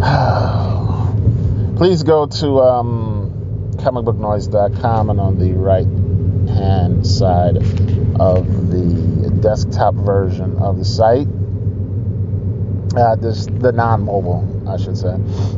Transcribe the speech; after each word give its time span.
please 1.76 2.02
go 2.02 2.26
to 2.26 2.60
um, 2.60 3.72
comicbooknoise.com 3.76 5.10
and 5.10 5.20
on 5.20 5.38
the 5.38 5.52
right 5.52 5.86
hand 6.56 7.06
side 7.06 7.56
of 8.20 8.70
the 8.70 9.30
desktop 9.40 9.94
version 9.94 10.56
of 10.58 10.78
the 10.78 10.84
site, 10.84 11.28
uh, 12.96 13.16
this 13.16 13.46
the 13.46 13.72
non-mobile, 13.72 14.68
I 14.68 14.76
should 14.76 14.96
say. 14.96 15.14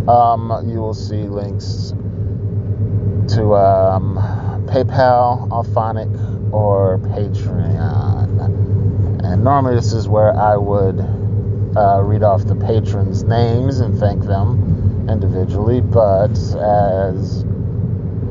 Um, 0.08 0.69
you 0.69 0.80
will 0.80 0.94
see 0.94 1.22
links 1.22 1.92
to 3.34 3.54
um, 3.54 4.16
PayPal, 4.66 5.48
Auphonic, 5.48 6.10
or 6.53 6.98
Patreon. 6.98 9.25
And 9.25 9.45
normally, 9.45 9.75
this 9.75 9.92
is 9.92 10.08
where 10.08 10.39
I 10.39 10.56
would 10.56 11.00
uh, 11.77 12.03
read 12.03 12.22
off 12.22 12.44
the 12.44 12.55
patrons' 12.55 13.25
names 13.25 13.81
and 13.81 13.98
thank 13.98 14.25
them 14.25 15.06
individually, 15.09 15.81
but 15.81 16.31
as 16.31 17.44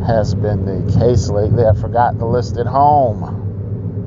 has 0.06 0.34
been 0.34 0.66
the 0.66 1.00
case 1.00 1.30
lately, 1.30 1.66
I 1.66 1.74
forgot 1.74 2.18
to 2.20 2.26
list 2.26 2.58
at 2.58 2.68
home. 2.68 3.40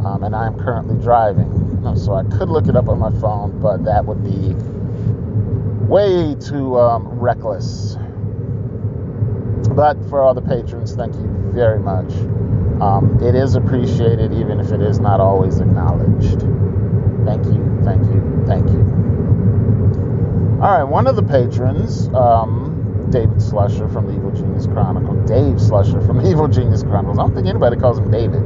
Um, 0.05 0.23
and 0.23 0.37
I'm 0.37 0.59
currently 0.59 1.03
driving. 1.03 1.63
So 1.97 2.15
I 2.15 2.25
could 2.25 2.49
look 2.49 2.69
it 2.69 2.77
up 2.77 2.89
on 2.89 2.99
my 2.99 3.11
phone, 3.21 3.61
but 3.61 3.85
that 3.85 4.05
would 4.05 4.25
be 4.25 4.55
way 5.87 6.35
too 6.35 6.79
um, 6.79 7.07
reckless 7.21 7.97
but 9.75 9.97
for 10.09 10.23
all 10.23 10.35
the 10.35 10.43
patrons, 10.43 10.95
thank 10.95 11.15
you 11.15 11.51
very 11.53 11.81
much. 11.81 12.13
Um, 12.81 13.19
it 13.23 13.35
is 13.35 13.55
appreciated, 13.55 14.33
even 14.33 14.61
if 14.61 14.73
it 14.73 14.81
is 14.81 15.01
not 15.01 15.21
always 15.21 15.61
acknowledged. 15.61 16.41
Thank 17.25 17.45
you, 17.47 17.81
thank 17.85 18.05
you, 18.05 18.45
thank 18.47 18.69
you. 18.71 18.81
All 20.63 20.79
right, 20.79 20.85
one 20.85 21.07
of 21.07 21.17
the 21.17 21.23
patrons, 21.23 22.09
um, 22.09 23.07
David 23.11 23.37
Slusher 23.37 23.93
from 23.93 24.07
the 24.07 24.15
Evil 24.15 24.31
Genius 24.33 24.67
Chronicle. 24.67 25.15
Dave 25.25 25.57
Slusher 25.57 26.05
from 26.07 26.19
the 26.19 26.31
Evil 26.31 26.49
Genius 26.49 26.83
Chronicles. 26.83 27.19
I 27.19 27.23
don't 27.23 27.35
think 27.35 27.47
anybody 27.47 27.77
calls 27.77 27.99
him 27.99 28.11
David. 28.11 28.43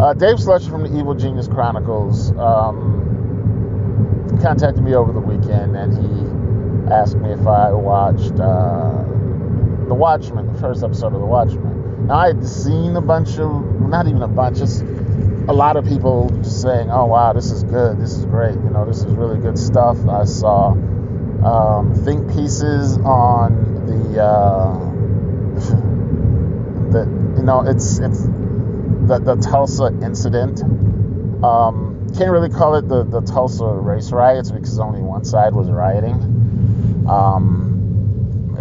Uh, 0.00 0.14
Dave 0.14 0.36
Slusher 0.36 0.70
from 0.70 0.82
the 0.82 0.98
Evil 0.98 1.14
Genius 1.14 1.48
Chronicles 1.48 2.32
um, 2.38 4.38
contacted 4.42 4.82
me 4.82 4.94
over 4.94 5.12
the 5.12 5.20
weekend 5.20 5.76
and 5.76 5.92
he 5.92 6.92
asked 6.92 7.16
me 7.16 7.30
if 7.30 7.46
I 7.46 7.72
watched. 7.72 8.40
Uh, 8.40 9.02
the 9.92 9.98
Watchmen, 9.98 10.50
the 10.50 10.58
first 10.58 10.82
episode 10.82 11.12
of 11.12 11.20
The 11.20 11.26
Watchmen. 11.26 11.91
I 12.10 12.28
had 12.28 12.46
seen 12.46 12.96
a 12.96 13.00
bunch 13.00 13.38
of, 13.38 13.80
not 13.80 14.06
even 14.06 14.22
a 14.22 14.28
bunch, 14.28 14.58
just 14.58 14.82
a 14.82 15.52
lot 15.52 15.76
of 15.76 15.84
people 15.84 16.30
just 16.42 16.62
saying, 16.62 16.90
oh, 16.90 17.06
wow, 17.06 17.32
this 17.32 17.50
is 17.50 17.64
good, 17.64 17.98
this 17.98 18.12
is 18.12 18.24
great, 18.26 18.54
you 18.54 18.70
know, 18.70 18.84
this 18.84 18.98
is 18.98 19.12
really 19.14 19.38
good 19.40 19.58
stuff. 19.58 19.98
I 20.08 20.24
saw 20.24 20.70
um, 20.70 21.94
think 22.04 22.28
pieces 22.32 22.98
on 22.98 23.86
the, 23.86 24.22
uh, 24.22 24.74
the, 26.92 27.34
you 27.36 27.42
know, 27.42 27.64
it's, 27.66 27.98
it's 27.98 28.22
the, 28.22 29.18
the 29.18 29.36
Tulsa 29.36 29.86
incident. 30.02 30.62
Um, 31.42 32.08
can't 32.16 32.30
really 32.30 32.50
call 32.50 32.76
it 32.76 32.88
the, 32.88 33.04
the 33.04 33.20
Tulsa 33.22 33.64
race 33.64 34.12
riots 34.12 34.50
because 34.50 34.78
only 34.78 35.00
one 35.00 35.24
side 35.24 35.54
was 35.54 35.70
rioting. 35.70 36.14
Um, 37.08 37.72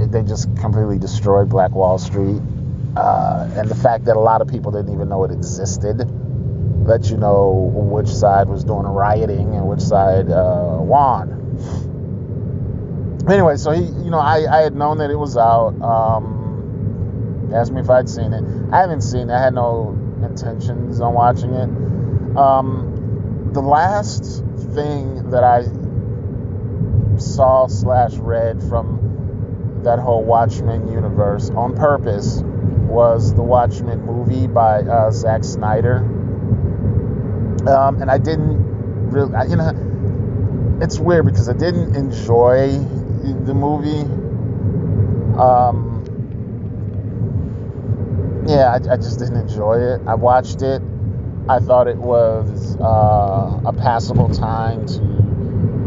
they 0.10 0.24
just 0.24 0.56
completely 0.58 0.98
destroyed 0.98 1.50
Black 1.50 1.72
Wall 1.72 1.98
Street. 2.00 2.42
Uh, 2.96 3.50
and 3.56 3.70
the 3.70 3.76
fact 3.76 4.06
that 4.06 4.18
a 4.18 4.20
lot 4.20 4.42
of 4.42 4.48
people 4.48 4.72
didn't 4.72 4.94
even 4.94 5.08
know 5.08 5.24
it 5.24 5.32
existed 5.32 6.06
let 6.86 7.10
you 7.10 7.18
know 7.18 7.72
which 7.74 8.08
side 8.08 8.48
was 8.48 8.64
doing 8.64 8.84
rioting 8.84 9.54
and 9.56 9.68
which 9.68 9.82
side 9.82 10.30
uh, 10.32 10.78
won. 10.80 11.38
Anyway, 13.30 13.56
so 13.56 13.72
he, 13.72 13.84
you 13.84 14.10
know, 14.10 14.20
I, 14.20 14.46
I 14.52 14.62
had 14.62 14.76
known 14.76 14.98
that 14.98 15.12
it 15.12 15.16
was 15.16 15.38
out. 15.38 15.80
Um, 15.82 17.52
asked 17.54 17.72
me 17.72 17.82
if 17.82 17.90
I'd 17.90 18.10
seen 18.10 18.34
it. 18.34 18.44
I 18.74 18.80
haven't 18.80 19.02
seen 19.02 19.30
it. 19.30 19.34
I 19.34 19.42
had 19.42 19.54
no 19.54 19.96
intentions 20.24 21.00
on 21.02 21.14
watching 21.14 21.54
it. 21.54 21.70
Um, 22.38 23.50
the 23.54 23.62
last 23.62 24.44
thing 24.74 25.30
that 25.30 25.44
I 25.44 25.64
saw 27.20 27.68
slash 27.68 28.16
read 28.16 28.64
from 28.64 29.82
that 29.84 30.00
whole 30.00 30.24
Watchmen 30.24 30.88
universe 30.88 31.52
on 31.52 31.76
purpose 31.76 32.42
was 32.92 33.34
the 33.34 33.42
Watchmen 33.42 34.06
movie 34.06 34.48
by 34.48 34.82
uh, 34.82 35.10
Zack 35.12 35.44
Snyder. 35.44 35.98
Um, 37.68 38.02
and 38.02 38.12
I 38.12 38.18
didn't 38.18 39.10
really, 39.10 39.32
you 39.50 39.56
know, 39.56 40.80
it's 40.82 41.00
weird 41.00 41.26
because 41.26 41.48
I 41.48 41.54
didn't 41.54 41.96
enjoy 41.96 42.72
the 43.46 43.54
movie. 43.54 44.02
Um, 45.40 45.92
yeah, 48.48 48.72
I, 48.72 48.94
I, 48.94 48.98
just 48.98 49.20
didn't 49.20 49.38
enjoy 49.38 49.80
it. 49.80 50.02
I 50.06 50.16
watched 50.16 50.62
it. 50.62 50.82
I 51.48 51.60
thought 51.60 51.88
it 51.88 51.98
was 51.98 52.76
uh, 52.78 53.62
a 53.66 53.74
passable 53.74 54.30
time 54.30 54.86
to, 54.88 55.02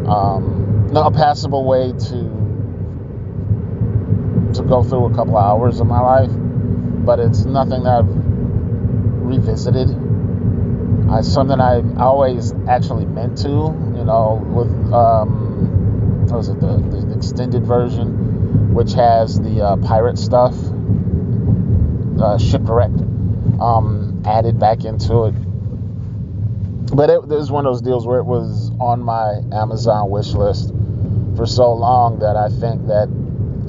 um, 0.09 0.89
no, 0.93 1.03
a 1.03 1.11
passable 1.11 1.65
way 1.65 1.93
to 1.93 2.45
to 4.55 4.63
go 4.63 4.85
through 4.85 5.07
a 5.07 5.15
couple 5.15 5.37
of 5.37 5.45
hours 5.45 5.81
of 5.81 5.87
my 5.87 6.01
life, 6.01 6.31
but 7.05 7.19
it's 7.19 7.45
nothing 7.45 7.85
that 7.85 7.99
I've 8.01 8.09
revisited. 9.25 9.89
Uh, 11.11 11.23
something 11.23 11.61
I 11.61 11.83
always 11.99 12.53
actually 12.69 13.05
meant 13.05 13.39
to, 13.39 13.49
you 13.49 14.05
know, 14.05 14.43
with 14.51 14.71
um, 14.93 16.27
what 16.27 16.37
was 16.39 16.49
it 16.49 16.61
the, 16.61 16.79
the 16.79 17.15
extended 17.15 17.65
version, 17.65 18.75
which 18.75 18.95
has 18.95 19.39
the 19.39 19.63
uh, 19.63 19.77
pirate 19.77 20.19
stuff, 20.19 20.55
uh, 22.21 22.39
shipwrecked, 22.39 23.01
um, 23.61 24.23
added 24.25 24.59
back 24.59 24.85
into 24.85 25.25
it. 25.25 25.35
But 26.95 27.11
it, 27.11 27.15
it 27.15 27.29
was 27.29 27.51
one 27.51 27.67
of 27.67 27.75
those 27.75 27.83
deals 27.83 28.07
where 28.07 28.21
it 28.21 28.25
was 28.25 28.71
on 28.81 29.03
my 29.03 29.41
Amazon 29.53 30.11
wish 30.11 30.33
list 30.33 30.73
for 31.37 31.47
so 31.47 31.73
long 31.73 32.21
that 32.21 32.37
I 32.37 32.49
think 32.49 32.87
that 32.87 33.09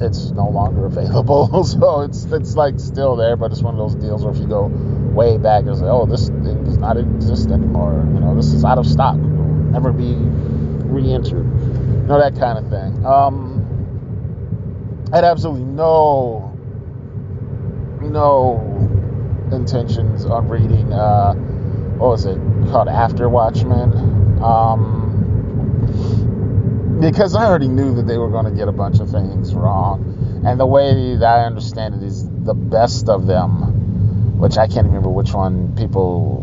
it's 0.00 0.30
no 0.30 0.48
longer 0.48 0.86
available. 0.86 1.64
so 1.64 2.02
it's 2.02 2.24
it's 2.26 2.56
like 2.56 2.78
still 2.78 3.16
there, 3.16 3.36
but 3.36 3.52
it's 3.52 3.62
one 3.62 3.74
of 3.74 3.78
those 3.78 3.94
deals 3.94 4.24
where 4.24 4.32
if 4.32 4.40
you 4.40 4.46
go 4.46 4.66
way 4.66 5.38
back, 5.38 5.64
it's 5.66 5.80
like, 5.80 5.90
oh, 5.90 6.06
this 6.06 6.28
thing 6.28 6.64
does 6.64 6.78
not 6.78 6.96
exist 6.96 7.50
anymore. 7.50 8.04
You 8.14 8.20
know, 8.20 8.34
this 8.34 8.52
is 8.52 8.64
out 8.64 8.78
of 8.78 8.86
stock. 8.86 9.16
Will 9.16 9.46
never 9.72 9.92
be 9.92 10.14
re-entered. 10.14 11.46
You 11.46 12.06
know 12.06 12.18
that 12.18 12.38
kind 12.38 12.58
of 12.58 12.70
thing. 12.70 13.04
Um, 13.04 13.54
I 15.12 15.16
had 15.16 15.24
absolutely 15.24 15.64
no 15.64 16.52
no 18.02 18.60
intentions 19.52 20.24
on 20.24 20.48
reading. 20.48 20.92
Uh, 20.92 21.34
what 21.98 22.08
was 22.08 22.26
it 22.26 22.38
called? 22.70 22.88
After 22.88 23.28
Watchmen. 23.28 23.92
Um, 24.42 25.05
because 27.00 27.34
I 27.34 27.44
already 27.44 27.68
knew 27.68 27.94
that 27.94 28.06
they 28.06 28.18
were 28.18 28.30
going 28.30 28.46
to 28.46 28.50
get 28.50 28.68
a 28.68 28.72
bunch 28.72 29.00
of 29.00 29.10
things 29.10 29.54
wrong. 29.54 30.42
And 30.46 30.58
the 30.58 30.66
way 30.66 31.16
that 31.16 31.24
I 31.26 31.44
understand 31.44 31.94
it 31.94 32.02
is 32.02 32.28
the 32.44 32.54
best 32.54 33.08
of 33.08 33.26
them, 33.26 34.38
which 34.38 34.56
I 34.56 34.66
can't 34.66 34.86
remember 34.86 35.08
which 35.08 35.32
one 35.32 35.74
people 35.76 36.42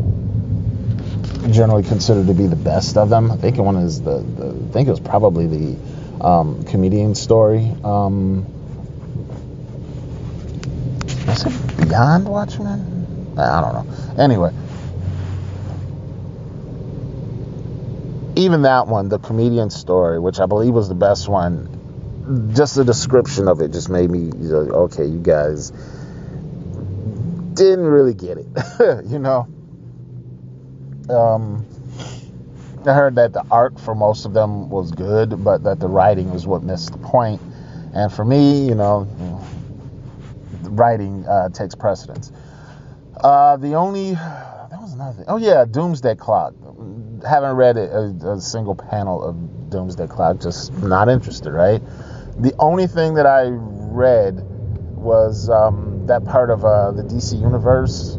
generally 1.52 1.84
consider 1.84 2.26
to 2.26 2.34
be 2.34 2.48
the 2.48 2.56
best 2.56 2.98
of 2.98 3.10
them. 3.10 3.32
I 3.32 3.38
think 3.38 3.58
one 3.58 3.78
is 3.78 4.02
the, 4.02 4.20
the 4.20 4.50
I 4.50 4.72
think 4.72 4.88
it 4.88 4.92
was 4.92 5.00
probably 5.00 5.48
the 5.48 6.26
um, 6.26 6.64
comedian 6.64 7.16
story. 7.16 7.72
Um, 7.84 8.46
is 11.28 11.46
it 11.46 11.78
Beyond 11.78 12.28
Watchmen? 12.28 13.36
I 13.38 13.62
don't 13.62 13.74
know. 13.74 14.24
Anyway, 14.24 14.54
even 18.36 18.64
that 18.64 18.88
one, 18.88 19.10
the 19.10 19.20
comedian 19.20 19.70
story, 19.70 20.20
which 20.20 20.40
I 20.40 20.46
believe 20.46 20.74
was 20.74 20.90
the 20.90 20.96
best 20.96 21.28
one, 21.28 22.52
just 22.56 22.76
the 22.76 22.86
description 22.86 23.48
of 23.48 23.62
it 23.62 23.72
just 23.72 23.90
made 23.90 24.10
me 24.10 24.32
okay. 24.52 25.06
You 25.06 25.20
guys 25.20 25.72
didn't 27.54 27.86
really 27.86 28.14
get 28.14 28.38
it, 28.38 28.48
you 29.06 29.20
know. 29.20 29.48
Um, 31.10 31.66
I 32.86 32.94
heard 32.94 33.16
that 33.16 33.34
the 33.34 33.46
art 33.50 33.80
for 33.80 33.96
most 33.96 34.26
of 34.26 34.34
them 34.34 34.70
was 34.70 34.92
good, 34.92 35.44
but 35.44 35.64
that 35.64 35.80
the 35.80 35.88
writing 35.88 36.32
was 36.32 36.48
what 36.48 36.64
missed 36.64 36.92
the 36.92 36.98
point. 36.98 37.42
And 37.94 38.12
for 38.12 38.26
me, 38.26 38.68
you 38.68 38.76
know, 38.76 39.08
writing 40.64 41.26
uh, 41.26 41.50
takes 41.50 41.76
precedence. 41.76 42.32
Uh, 43.16 43.58
the 43.58 43.76
only 43.76 44.14
that 44.14 44.80
was 44.82 44.94
another 44.94 45.14
thing. 45.18 45.26
Oh 45.28 45.38
yeah, 45.38 45.66
Doomsday 45.66 46.16
Clock. 46.16 46.54
Haven't 47.28 47.56
read 47.56 47.78
a, 47.78 48.14
a, 48.28 48.42
single 48.42 48.76
panel 48.76 49.24
of 49.24 49.70
Doomsday 49.70 50.08
Clock. 50.08 50.42
Just 50.42 50.74
not 50.74 51.10
interested. 51.10 51.52
Right. 51.52 51.82
The 52.38 52.54
only 52.60 52.88
thing 52.88 53.14
that 53.16 53.26
I 53.26 53.50
read 53.50 54.42
was 54.96 55.50
um, 55.50 56.06
that 56.08 56.26
part 56.26 56.50
of 56.50 56.66
uh, 56.66 56.92
the 56.92 57.04
DC 57.04 57.40
Universe 57.40 58.18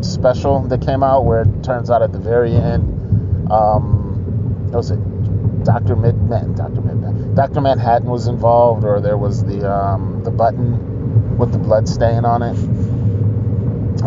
special 0.00 0.60
that 0.68 0.82
came 0.82 1.02
out 1.02 1.24
where 1.24 1.42
it 1.42 1.64
turns 1.64 1.90
out 1.90 2.02
at 2.02 2.12
the 2.12 2.18
very 2.18 2.54
end, 2.54 3.50
um, 3.50 4.70
was 4.72 4.90
it 4.90 4.98
Doctor 5.64 5.94
Midman? 5.94 6.56
Doctor 6.56 6.80
Midman. 6.80 7.34
Doctor 7.34 7.60
Manhattan 7.60 8.08
was 8.08 8.26
involved, 8.26 8.84
or 8.84 9.00
there 9.00 9.16
was 9.16 9.44
the 9.44 9.70
um, 9.70 10.22
the 10.24 10.30
button 10.30 11.36
with 11.38 11.52
the 11.52 11.58
blood 11.58 11.88
stain 11.88 12.24
on 12.24 12.42
it, 12.42 12.54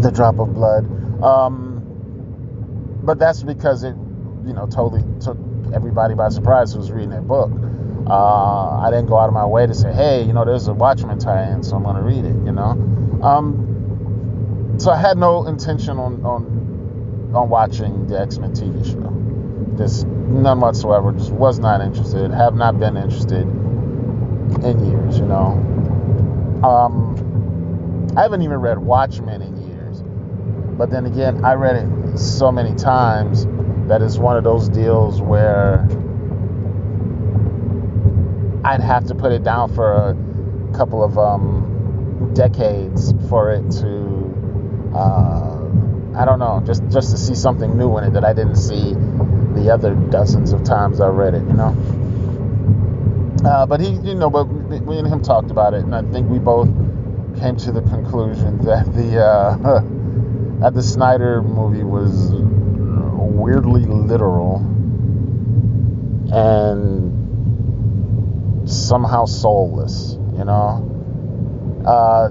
the 0.01 0.11
drop 0.11 0.39
of 0.39 0.53
blood. 0.53 0.85
Um, 1.23 1.81
but 3.03 3.19
that's 3.19 3.43
because 3.43 3.83
it, 3.83 3.95
you 4.45 4.53
know, 4.53 4.67
totally 4.67 5.03
took 5.19 5.37
everybody 5.73 6.13
by 6.13 6.29
surprise 6.29 6.73
who 6.73 6.79
was 6.79 6.91
reading 6.91 7.09
that 7.09 7.27
book. 7.27 7.51
Uh, 8.07 8.79
I 8.79 8.89
didn't 8.91 9.07
go 9.07 9.17
out 9.17 9.27
of 9.27 9.33
my 9.33 9.45
way 9.45 9.65
to 9.65 9.73
say, 9.73 9.91
hey, 9.91 10.23
you 10.23 10.33
know, 10.33 10.45
there's 10.45 10.67
a 10.67 10.73
Watchmen 10.73 11.17
tie-in, 11.17 11.63
so 11.63 11.75
I'm 11.75 11.83
going 11.83 11.95
to 11.95 12.03
read 12.03 12.23
it. 12.23 12.35
You 12.45 12.51
know. 12.51 12.71
Um, 13.23 14.75
so 14.77 14.91
I 14.91 14.97
had 14.99 15.17
no 15.17 15.47
intention 15.47 15.97
on 15.97 16.23
on 16.25 17.31
on 17.33 17.49
watching 17.49 18.07
the 18.07 18.19
X 18.19 18.37
Men 18.37 18.51
TV 18.51 18.85
show. 18.85 19.77
Just 19.77 20.05
none 20.05 20.59
whatsoever. 20.59 21.11
Just 21.13 21.31
was 21.31 21.59
not 21.59 21.81
interested. 21.81 22.31
Have 22.31 22.55
not 22.55 22.79
been 22.79 22.95
interested 22.95 23.41
in 23.41 24.85
years. 24.85 25.17
You 25.17 25.25
know. 25.25 26.61
Um, 26.63 28.13
I 28.15 28.21
haven't 28.21 28.43
even 28.43 28.57
read 28.57 28.77
Watchmen 28.77 29.41
in 29.41 29.67
years. 29.67 30.03
But 30.77 30.89
then 30.91 31.05
again, 31.05 31.43
I 31.43 31.53
read 31.53 31.75
it 31.77 32.17
so 32.17 32.51
many 32.51 32.75
times 32.75 33.45
that 33.87 34.01
it's 34.01 34.17
one 34.17 34.37
of 34.37 34.43
those 34.43 34.69
deals 34.69 35.21
where 35.21 35.87
I'd 38.63 38.81
have 38.81 39.05
to 39.07 39.15
put 39.15 39.31
it 39.31 39.43
down 39.43 39.73
for 39.73 39.93
a 39.93 40.77
couple 40.77 41.03
of 41.03 41.17
um, 41.17 42.31
decades 42.33 43.13
for 43.29 43.51
it 43.51 43.69
to 43.71 44.91
uh, 44.95 45.55
I 46.17 46.23
don't 46.23 46.39
know, 46.39 46.63
just 46.65 46.87
just 46.89 47.11
to 47.11 47.17
see 47.17 47.35
something 47.35 47.77
new 47.77 47.97
in 47.97 48.05
it 48.05 48.13
that 48.13 48.23
I 48.23 48.33
didn't 48.33 48.55
see 48.55 48.93
the 48.93 49.69
other 49.73 49.93
dozens 49.93 50.53
of 50.53 50.63
times 50.63 51.01
I 51.01 51.07
read 51.07 51.33
it, 51.33 51.43
you 51.43 51.53
know. 51.53 51.75
Uh, 53.45 53.65
but 53.65 53.81
he, 53.81 53.89
you 53.89 54.15
know, 54.15 54.29
but 54.29 54.45
we 54.45 54.97
and 54.97 55.07
him 55.07 55.21
talked 55.21 55.51
about 55.51 55.73
it, 55.73 55.83
and 55.83 55.93
I 55.93 56.01
think 56.03 56.29
we 56.29 56.39
both 56.39 56.69
came 57.39 57.57
to 57.57 57.71
the 57.71 57.81
conclusion 57.81 58.57
that 58.65 58.85
the 58.93 59.21
uh, 59.21 59.57
that 60.61 60.73
the 60.73 60.83
Snyder 60.83 61.41
movie 61.41 61.83
was 61.83 62.31
weirdly 63.17 63.85
literal 63.85 64.57
and 66.31 67.15
somehow 68.69 69.25
soulless, 69.25 70.17
you 70.37 70.43
know. 70.43 70.91
Uh, 71.85 72.29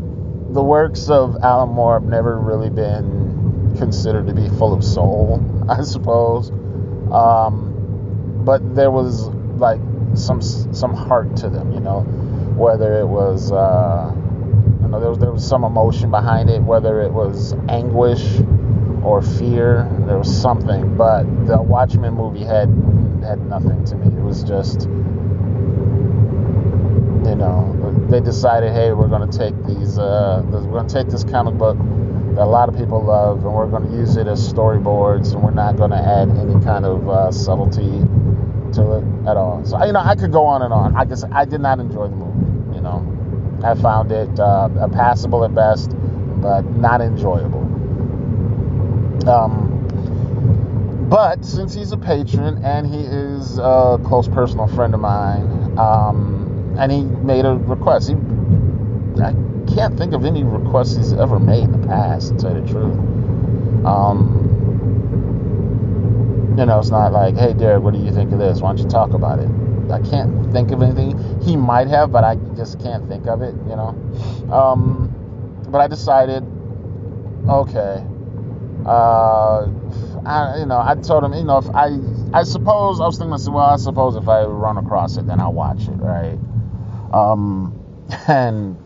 the 0.51 0.63
works 0.63 1.09
of 1.09 1.37
Alan 1.43 1.71
Moore 1.71 2.01
have 2.01 2.09
never 2.09 2.39
really 2.39 2.71
been 2.71 3.75
considered 3.79 4.27
to 4.27 4.35
be 4.35 4.49
full 4.51 4.73
of 4.73 4.85
soul, 4.85 5.43
I 5.69 5.83
suppose. 5.83 6.51
Um, 7.13 8.43
but 8.45 8.75
there 8.75 8.91
was 8.91 9.29
like 9.57 9.81
some 10.15 10.43
some 10.43 10.95
heart 10.95 11.37
to 11.39 11.49
them, 11.49 11.73
you 11.73 11.81
know, 11.81 12.01
whether 12.57 12.99
it 13.01 13.07
was 13.07 13.53
uh, 13.53 14.13
you 14.83 14.89
know 14.89 15.01
there 15.01 15.11
was 15.11 15.19
there 15.19 15.33
was 15.33 15.47
some 15.47 15.65
emotion 15.65 16.11
behind 16.11 16.51
it, 16.51 16.63
whether 16.63 17.01
it 17.01 17.13
was 17.13 17.55
anguish 17.69 18.23
or 19.05 19.23
fear, 19.23 19.89
there 20.07 20.19
was 20.19 20.41
something. 20.41 20.97
But 20.97 21.25
the 21.47 21.61
Watchmen 21.61 22.15
movie 22.15 22.45
had 22.45 22.69
had 23.23 23.41
nothing 23.47 23.85
to 23.87 23.97
me. 23.97 24.07
It 24.19 24.23
was 24.23 24.43
just 24.43 24.89
you 27.29 27.37
know, 27.37 28.07
they 28.11 28.21
decided, 28.21 28.73
hey, 28.73 28.93
we're 28.93 29.09
going 29.09 29.29
to 29.29 29.39
take 29.39 29.55
these, 29.67 29.99
uh, 29.99 30.43
we're 30.45 30.61
going 30.61 30.87
to 30.87 30.95
take 30.95 31.09
this 31.09 31.25
comic 31.25 31.55
book 31.55 31.77
that 31.79 32.43
a 32.43 32.45
lot 32.45 32.69
of 32.69 32.77
people 32.77 33.03
love, 33.03 33.45
and 33.45 33.55
we're 33.55 33.67
going 33.67 33.89
to 33.89 33.97
use 33.97 34.17
it 34.17 34.27
as 34.27 34.41
storyboards, 34.53 35.33
and 35.33 35.43
we're 35.43 35.51
not 35.51 35.77
going 35.77 35.91
to 35.91 35.97
add 35.97 36.29
any 36.31 36.63
kind 36.65 36.85
of 36.85 37.09
uh, 37.09 37.33
subtlety 37.33 37.91
to 38.75 38.99
it 38.99 39.29
at 39.29 39.37
all. 39.37 39.65
So, 39.65 39.83
you 39.85 39.93
know, 39.93 40.01
I 40.01 40.15
could 40.17 40.33
go 40.33 40.45
on 40.45 40.63
and 40.63 40.73
on. 40.73 40.97
I 40.97 41.05
guess 41.05 41.25
I 41.25 41.45
did 41.45 41.61
not 41.61 41.81
enjoy 41.81 42.09
the 42.09 42.17
movie. 42.17 42.77
You 42.77 42.83
know, 42.83 43.61
I 43.65 43.75
found 43.75 44.13
it 44.13 44.39
uh, 44.39 44.69
passable 44.89 45.45
at 45.45 45.55
best, 45.55 45.91
but 46.43 46.63
not 46.77 47.01
enjoyable. 47.01 47.63
Um, 49.27 51.07
but 51.11 51.45
since 51.45 51.75
he's 51.75 51.93
a 51.93 51.97
patron 51.97 52.65
and 52.65 52.87
he 52.87 53.01
is 53.01 53.59
a 53.59 54.01
close 54.05 54.29
personal 54.29 54.67
friend 54.69 54.95
of 54.95 55.01
mine, 55.01 55.79
um, 55.79 56.77
and 56.79 56.91
he 56.91 57.03
made 57.03 57.45
a 57.45 57.55
request. 57.55 58.09
He, 58.09 58.15
I 59.23 59.33
can't 59.73 59.97
think 59.97 60.13
of 60.13 60.25
any 60.25 60.43
requests 60.43 60.97
he's 60.97 61.13
ever 61.13 61.39
made 61.39 61.65
in 61.65 61.81
the 61.81 61.87
past, 61.87 62.31
to 62.31 62.37
tell 62.39 62.55
you 62.55 62.63
the 62.63 62.69
truth. 62.69 62.99
Um, 63.87 64.41
you 66.59 66.67
know, 66.67 66.79
it's 66.79 66.91
not 66.91 67.13
like, 67.13 67.37
hey, 67.37 67.53
Derek, 67.53 67.83
what 67.83 67.95
do 67.95 68.01
you 68.01 68.13
think 68.13 68.33
of 68.33 68.39
this? 68.39 68.61
Why 68.61 68.71
don't 68.71 68.79
you 68.79 68.89
talk 68.89 69.13
about 69.13 69.39
it? 69.39 69.49
I 69.91 70.01
can't 70.01 70.53
think 70.53 70.71
of 70.71 70.83
anything. 70.83 71.43
He 71.43 71.57
might 71.57 71.89
have, 71.89 72.11
but 72.11 72.25
I 72.25 72.37
just 72.57 72.81
can't 72.81 73.09
think 73.09 73.27
of 73.27 73.43
it, 73.43 73.55
you 73.69 73.77
know. 73.77 73.95
Um, 74.53 75.11
but 75.69 75.81
I 75.81 75.87
decided, 75.87 76.45
okay. 77.49 78.05
Uh, 78.87 79.69
I, 80.27 80.59
you 80.59 80.67
know, 80.67 80.79
I 80.79 80.95
told 80.97 81.25
him, 81.25 81.33
you 81.35 81.45
know, 81.45 81.59
if 81.59 81.69
I, 81.75 81.91
I 82.33 82.45
suppose 82.45 83.01
I 83.01 83.07
was 83.07 83.19
thinking, 83.19 83.53
well, 83.53 83.65
I 83.65 83.77
suppose 83.77 84.17
if 84.17 84.29
I 84.29 84.45
run 84.45 84.79
across 84.79 85.17
it, 85.17 85.27
then 85.27 85.41
I'll 85.41 85.53
watch 85.53 85.83
it, 85.89 85.93
right? 85.93 86.39
Um, 87.13 87.79
and 88.29 88.77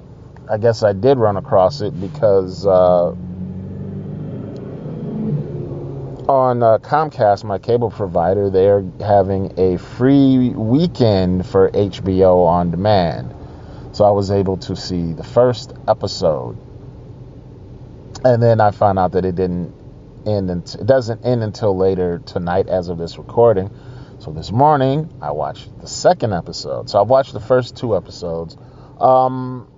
I 0.51 0.59
guess 0.59 0.83
I 0.83 0.93
did 0.93 1.19
run 1.19 1.37
across 1.37 1.81
it 1.81 1.99
because 2.01 2.67
uh, 2.67 3.15
on 6.29 6.63
uh, 6.63 6.79
Comcast, 6.79 7.45
my 7.45 7.59
cable 7.59 7.91
provider, 7.91 8.51
they're 8.51 8.85
having 9.01 9.59
a 9.59 9.79
free 9.79 10.51
weekend 10.51 11.47
for 11.47 11.71
HBO 11.71 12.47
on 12.47 12.71
demand. 12.71 13.35
So 13.93 14.05
I 14.05 14.11
was 14.11 14.31
able 14.31 14.59
to 14.59 14.77
see 14.77 15.13
the 15.13 15.25
first 15.25 15.73
episode. 15.89 16.57
And 18.25 18.43
then 18.43 18.61
I 18.61 18.71
found 18.73 18.99
out 18.99 19.13
that 19.13 19.25
it 19.25 19.37
didn't 19.37 19.75
end 20.29 20.51
it 20.51 20.87
doesn't 20.87 21.25
end 21.25 21.43
until 21.43 21.77
later 21.77 22.19
tonight 22.19 22.69
as 22.69 22.89
of 22.89 22.99
this 22.99 23.19
recording. 23.19 23.71
So 24.21 24.33
this 24.33 24.51
morning, 24.51 25.13
I 25.23 25.31
watched 25.31 25.81
the 25.81 25.87
second 25.87 26.33
episode. 26.33 26.91
So 26.91 27.01
I've 27.01 27.09
watched 27.09 27.33
the 27.33 27.41
first 27.41 27.77
two 27.77 27.97
episodes. 27.97 28.57
Um, 29.01 29.69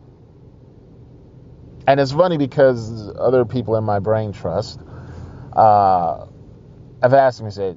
and 1.87 2.00
it's 2.00 2.12
funny 2.12 2.38
because 2.38 3.11
other 3.19 3.45
people 3.45 3.76
in 3.76 3.85
my 3.85 3.99
brain 3.99 4.33
trust 4.33 4.80
uh, 5.52 6.26
have 7.02 7.14
asked 7.14 7.42
me, 7.42 7.50
said, 7.50 7.76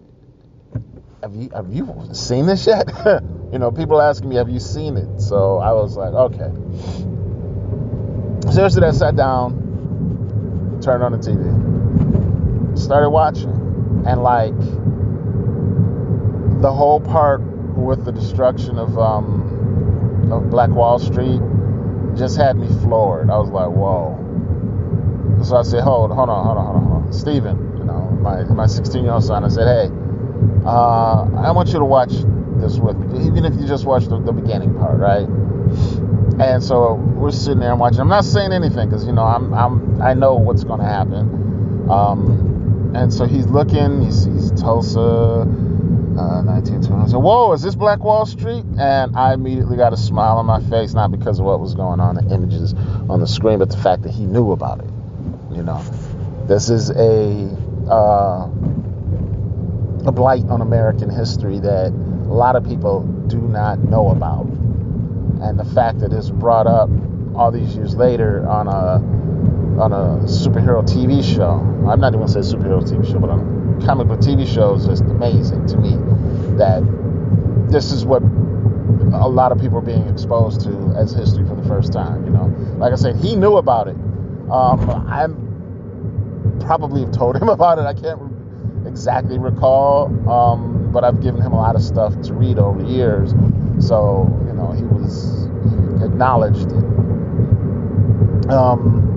have 1.22 1.36
you 1.36 1.50
have 1.56 1.74
you 1.74 2.10
seen 2.14 2.46
this 2.46 2.68
yet? 2.68 2.88
you 3.52 3.60
know, 3.60 3.72
people 3.72 4.02
asking 4.02 4.30
me, 4.30 4.36
have 4.36 4.50
you 4.50 4.60
seen 4.60 4.98
it? 4.98 5.22
So 5.22 5.58
I 5.58 5.72
was 5.72 5.96
like, 5.96 6.14
okay. 6.14 6.52
Seriously, 8.52 8.84
I 8.84 8.92
sat 8.92 9.16
down, 9.16 10.80
turned 10.84 11.02
on 11.02 11.14
the 11.14 11.18
TV, 11.18 11.73
started 12.94 13.10
watching, 13.10 13.50
and 14.06 14.22
like 14.22 14.56
the 16.62 16.72
whole 16.72 17.00
part 17.00 17.42
with 17.42 18.06
the 18.06 18.12
destruction 18.12 18.78
of 18.78 19.00
um, 19.00 20.30
of 20.32 20.52
Black 20.52 20.70
Wall 20.70 21.00
Street 21.00 21.42
just 22.16 22.38
had 22.38 22.56
me 22.56 22.68
floored. 22.84 23.32
I 23.32 23.40
was 23.40 23.50
like, 23.50 23.70
whoa. 23.70 24.20
So 25.44 25.58
I 25.58 25.64
said, 25.64 25.82
hold, 25.82 26.12
hold 26.12 26.30
on, 26.30 26.46
hold 26.46 26.58
on, 26.60 26.66
hold 26.66 26.78
on, 26.78 26.92
hold 26.92 27.06
on. 27.08 27.14
Steven, 27.14 27.78
you 27.80 27.84
know, 27.84 28.00
my 28.22 28.44
my 28.44 28.68
16 28.68 29.04
year 29.04 29.14
old 29.14 29.24
son. 29.24 29.44
I 29.44 29.48
said, 29.48 29.66
hey, 29.66 29.90
uh, 30.64 31.24
I 31.36 31.50
want 31.50 31.70
you 31.70 31.80
to 31.80 31.86
watch 31.86 32.12
this 32.58 32.78
with 32.78 32.96
me, 32.96 33.26
even 33.26 33.44
if 33.44 33.56
you 33.56 33.66
just 33.66 33.86
watch 33.86 34.06
the, 34.06 34.22
the 34.22 34.34
beginning 34.34 34.76
part, 34.78 35.00
right? 35.00 35.28
And 36.40 36.64
so 36.64 36.94
we're 36.94 37.32
sitting 37.32 37.60
there 37.60 37.72
and 37.72 37.80
watching. 37.80 38.02
I'm 38.02 38.08
not 38.08 38.24
saying 38.24 38.54
anything 38.54 38.88
because 38.88 39.04
you 39.08 39.14
know 39.14 39.24
I'm 39.24 39.52
I'm 39.52 40.00
I 40.00 40.14
know 40.14 40.36
what's 40.36 40.64
going 40.64 40.80
to 40.80 40.86
happen. 40.86 41.90
Um, 41.90 42.53
and 42.96 43.14
so 43.14 43.26
he's 43.26 43.48
looking. 43.48 44.02
He 44.02 44.12
sees 44.12 44.52
Tulsa, 44.52 45.00
uh, 45.00 46.44
1920. 46.44 47.04
I 47.04 47.08
said, 47.08 47.18
"Whoa, 47.18 47.52
is 47.54 47.62
this 47.62 47.76
Black 47.76 48.04
Wall 48.04 48.26
Street?" 48.26 48.66
And 48.78 49.16
I 49.16 49.34
immediately 49.34 49.78
got 49.78 49.94
a 49.94 49.98
smile 49.98 50.38
on 50.38 50.46
my 50.46 50.60
face, 50.62 50.94
not 50.94 51.12
because 51.12 51.40
of 51.40 51.46
what 51.46 51.60
was 51.60 51.74
going 51.74 52.00
on, 52.00 52.16
the 52.16 52.34
images 52.34 52.74
on 53.10 53.20
the 53.20 53.28
screen, 53.28 53.60
but 53.60 53.70
the 53.70 53.78
fact 53.78 54.04
that 54.04 54.12
he 54.12 54.26
knew 54.26 54.52
about 54.52 54.80
it. 54.80 54.90
You 55.52 55.64
know, 55.64 55.82
this 56.48 56.70
is 56.70 56.90
a 56.90 57.48
uh, 57.90 58.48
a 60.06 60.12
blight 60.12 60.46
on 60.50 60.62
American 60.62 61.10
history 61.10 61.60
that 61.60 61.92
a 61.92 62.34
lot 62.34 62.56
of 62.56 62.66
people 62.66 63.02
do 63.28 63.38
not 63.38 63.80
know 63.80 64.10
about 64.10 64.46
and 65.44 65.60
the 65.60 65.66
fact 65.66 66.00
that 66.00 66.14
it's 66.14 66.30
brought 66.30 66.68
up 66.68 66.90
all 67.36 67.52
these 67.52 67.76
years 67.76 67.96
later 67.96 68.48
on 68.48 68.68
a 68.68 69.00
on 69.80 69.92
a 69.92 70.24
superhero 70.26 70.84
TV 70.84 71.24
show. 71.24 71.52
I'm 71.90 72.00
not 72.00 72.14
even 72.14 72.20
gonna 72.20 72.28
say 72.28 72.40
superhero 72.40 72.82
TV 72.84 73.06
show, 73.12 73.20
but 73.20 73.30
on 73.30 73.82
comic 73.86 74.08
book 74.08 74.20
TV 74.20 74.48
show 74.48 74.76
is 74.76 74.86
just 74.86 75.04
amazing 75.04 75.66
to 75.68 75.78
me 75.78 75.98
that 76.58 76.82
this 77.70 77.92
is 77.92 78.06
what 78.06 78.22
a 79.14 79.28
lot 79.28 79.52
of 79.52 79.60
people 79.60 79.78
are 79.78 79.82
being 79.82 80.08
exposed 80.08 80.62
to 80.62 80.70
as 80.98 81.12
history 81.12 81.46
for 81.46 81.56
the 81.56 81.68
first 81.68 81.92
time. 81.92 82.26
You 82.26 82.32
know, 82.32 82.46
like 82.78 82.94
I 82.94 82.96
said, 82.96 83.16
he 83.16 83.36
knew 83.36 83.58
about 83.58 83.88
it. 83.88 83.96
Um, 84.52 84.90
I 85.08 85.28
probably 86.66 87.02
have 87.02 87.12
told 87.12 87.36
him 87.42 87.50
about 87.50 87.80
it. 87.80 87.86
I 87.86 87.94
can't 87.94 88.22
exactly 88.88 89.40
recall, 89.40 90.06
um, 90.30 90.92
but 90.92 91.04
I've 91.04 91.22
given 91.22 91.42
him 91.42 91.54
a 91.54 91.58
lot 91.58 91.76
of 91.76 91.82
stuff 91.82 92.20
to 92.24 92.34
read 92.34 92.60
over 92.60 92.84
the 92.84 92.90
years. 92.90 93.32
So 93.80 94.28
you 94.48 94.54
know, 94.54 94.72
he 94.72 94.84
was 94.84 95.46
acknowledged 96.04 96.72
it. 96.72 96.84
Um, 98.52 99.14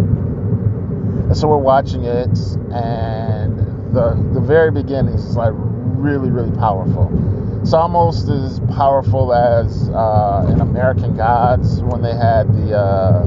and 1.26 1.36
so 1.36 1.48
we're 1.48 1.56
watching 1.58 2.04
it, 2.04 2.38
and 2.72 3.58
the 3.92 4.14
the 4.32 4.40
very 4.40 4.70
beginning 4.70 5.14
is 5.14 5.36
like 5.36 5.52
really 5.56 6.30
really 6.30 6.56
powerful. 6.56 7.10
It's 7.62 7.72
almost 7.72 8.28
as 8.28 8.60
powerful 8.76 9.34
as 9.34 9.90
uh, 9.90 10.46
in 10.52 10.60
American 10.60 11.16
Gods 11.16 11.82
when 11.82 12.00
they 12.00 12.14
had 12.14 12.52
the 12.54 12.78
uh, 12.78 13.22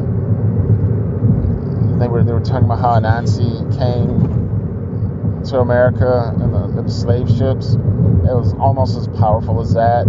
they 2.00 2.08
were 2.08 2.24
they 2.24 2.32
were 2.32 2.40
talking 2.40 2.66
about 2.66 2.80
how 2.80 3.00
Anansi 3.00 3.78
came 3.78 5.44
to 5.44 5.60
America 5.60 6.34
in 6.42 6.52
the, 6.52 6.64
in 6.80 6.86
the 6.86 6.92
slave 6.92 7.28
ships. 7.30 7.74
It 7.74 8.36
was 8.36 8.54
almost 8.54 8.98
as 8.98 9.08
powerful 9.10 9.60
as 9.60 9.74
that. 9.74 10.08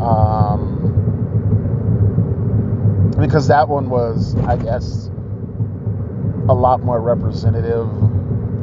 Um, 0.00 0.82
because 3.18 3.48
that 3.48 3.68
one 3.68 3.88
was, 3.88 4.36
I 4.44 4.56
guess, 4.56 5.05
a 6.48 6.54
lot 6.54 6.82
more 6.82 7.00
representative 7.00 7.88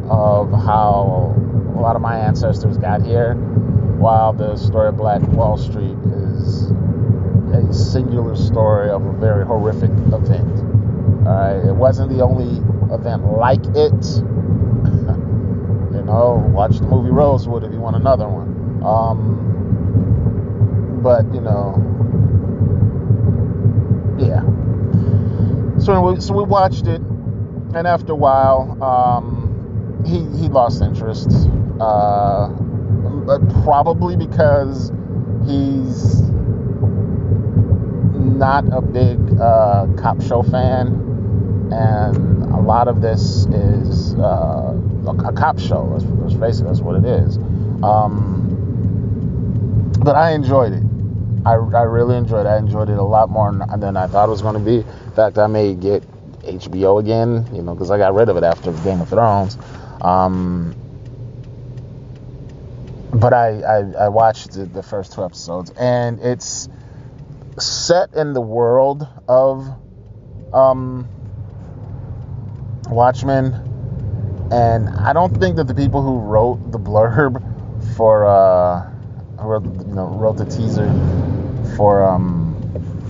of 0.09 0.51
how 0.51 1.33
a 1.75 1.79
lot 1.79 1.95
of 1.95 2.01
my 2.01 2.17
ancestors 2.17 2.77
got 2.77 3.01
here, 3.01 3.35
while 3.35 4.33
the 4.33 4.55
story 4.55 4.89
of 4.89 4.97
Black 4.97 5.21
Wall 5.29 5.57
Street 5.57 5.97
is 6.05 6.71
a 7.53 7.73
singular 7.73 8.35
story 8.35 8.89
of 8.89 9.05
a 9.05 9.13
very 9.13 9.45
horrific 9.45 9.91
event. 10.11 10.59
It 11.65 11.75
wasn't 11.75 12.09
the 12.09 12.21
only 12.23 12.61
event 12.93 13.25
like 13.25 13.63
it. 13.75 13.93
you 15.93 16.03
know, 16.03 16.43
watch 16.53 16.77
the 16.79 16.87
movie 16.87 17.11
Rosewood 17.11 17.63
if 17.63 17.71
you 17.71 17.79
want 17.79 17.95
another 17.95 18.27
one. 18.27 18.83
Um, 18.83 19.39
but 21.01 21.25
you 21.33 21.41
know, 21.41 21.79
yeah. 24.19 24.41
So 25.79 26.01
we, 26.01 26.21
so 26.21 26.33
we 26.33 26.43
watched 26.43 26.87
it, 26.87 27.01
and 27.75 27.87
after 27.87 28.13
a 28.13 28.15
while, 28.15 28.81
um, 28.83 30.03
he 30.05 30.19
he 30.39 30.47
lost 30.49 30.81
interest. 30.81 31.29
Uh, 31.79 32.49
but 33.25 33.41
probably 33.63 34.15
because 34.15 34.91
he's 35.45 36.21
not 38.13 38.65
a 38.71 38.81
big 38.81 39.17
uh, 39.39 39.87
cop 39.97 40.21
show 40.21 40.43
fan, 40.43 40.87
and 41.71 42.43
a 42.53 42.59
lot 42.59 42.87
of 42.87 43.01
this 43.01 43.45
is 43.47 44.13
uh, 44.15 44.77
a, 45.07 45.33
cop 45.33 45.59
show. 45.59 45.83
Let's, 45.85 46.05
let's, 46.05 46.33
face 46.35 46.59
it, 46.59 46.65
that's 46.65 46.81
what 46.81 46.95
it 46.95 47.05
is. 47.05 47.37
Um, 47.83 48.49
but 50.03 50.15
I 50.15 50.31
enjoyed 50.31 50.73
it. 50.73 50.83
I, 51.45 51.53
I 51.53 51.83
really 51.83 52.17
enjoyed 52.17 52.45
it. 52.45 52.49
I 52.49 52.57
enjoyed 52.57 52.89
it 52.89 52.97
a 52.97 53.03
lot 53.03 53.29
more 53.29 53.51
than 53.77 53.97
I 53.97 54.07
thought 54.07 54.27
it 54.27 54.31
was 54.31 54.41
going 54.41 54.55
to 54.55 54.59
be. 54.59 54.77
In 54.77 55.11
fact, 55.15 55.37
I 55.37 55.47
may 55.47 55.75
get 55.75 56.03
HBO 56.43 56.99
again, 56.99 57.47
you 57.53 57.61
know, 57.61 57.73
because 57.73 57.91
I 57.91 57.97
got 57.97 58.13
rid 58.13 58.29
of 58.29 58.37
it 58.37 58.43
after 58.43 58.71
Game 58.83 59.01
of 59.01 59.09
Thrones. 59.09 59.57
Um, 60.01 60.75
but 63.13 63.33
I, 63.33 63.61
I, 63.61 63.77
I 64.05 64.09
watched 64.09 64.53
the, 64.53 64.65
the, 64.65 64.83
first 64.83 65.13
two 65.13 65.23
episodes, 65.23 65.71
and 65.79 66.19
it's 66.19 66.67
set 67.59 68.13
in 68.15 68.33
the 68.33 68.41
world 68.41 69.07
of 69.27 69.67
um, 70.51 71.07
Watchmen. 72.89 73.53
And 74.51 74.89
I 74.89 75.13
don't 75.13 75.35
think 75.39 75.55
that 75.57 75.67
the 75.67 75.75
people 75.75 76.01
who 76.01 76.19
wrote 76.19 76.71
the 76.71 76.79
blurb 76.79 77.41
for, 77.95 78.25
uh, 78.25 78.91
wrote, 79.39 79.63
you 79.63 79.93
know, 79.93 80.07
wrote 80.07 80.37
the 80.37 80.45
teaser 80.45 80.87
for 81.77 82.03
um, 82.03 82.42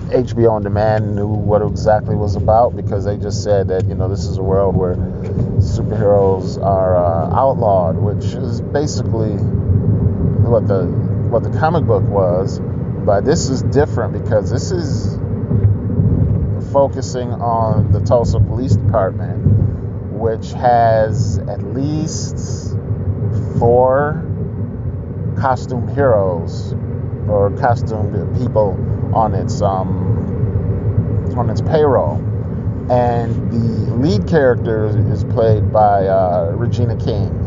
HBO 0.10 0.51
on 0.51 0.63
demand 0.63 1.15
knew 1.15 1.27
what 1.27 1.62
exactly 1.62 2.15
was 2.15 2.36
about 2.36 2.75
because 2.75 3.05
they 3.05 3.17
just 3.17 3.43
said 3.43 3.69
that 3.69 3.86
you 3.86 3.95
know 3.95 4.10
this 4.10 4.25
is 4.25 4.38
a 4.38 4.43
world 4.43 4.75
where 4.75 4.95
superheroes 4.95 6.62
are 6.62 6.98
uh, 6.98 7.36
outlawed, 7.36 7.98
which 7.98 8.25
is 8.33 8.62
basically 8.62 9.31
what 10.43 10.67
the 10.67 10.86
what 11.29 11.43
the 11.43 11.57
comic 11.57 11.86
book 11.86 12.03
was. 12.03 12.60
But 12.60 13.25
this 13.25 13.50
is 13.50 13.63
different 13.63 14.13
because 14.13 14.51
this 14.51 14.72
is 14.72 15.17
focusing 16.72 17.31
on 17.31 17.91
the 17.91 18.00
Tulsa 18.01 18.39
Police 18.39 18.75
Department, 18.75 20.12
which 20.12 20.51
has 20.53 21.38
at 21.39 21.63
least 21.63 22.75
four 23.60 24.25
costume 25.38 25.88
heroes 25.95 26.74
or 27.27 27.51
costumed 27.58 28.38
people 28.38 28.77
on 29.13 29.34
its 29.34 29.62
um, 29.62 31.34
on 31.38 31.50
its 31.50 31.62
payroll, 31.62 32.18
and 32.92 33.51
the 33.51 33.96
lead 33.96 34.27
character 34.27 34.88
is 35.12 35.24
played 35.25 35.72
by 35.72 36.08
uh, 36.08 36.51
Regina 36.56 36.96
King. 36.98 37.39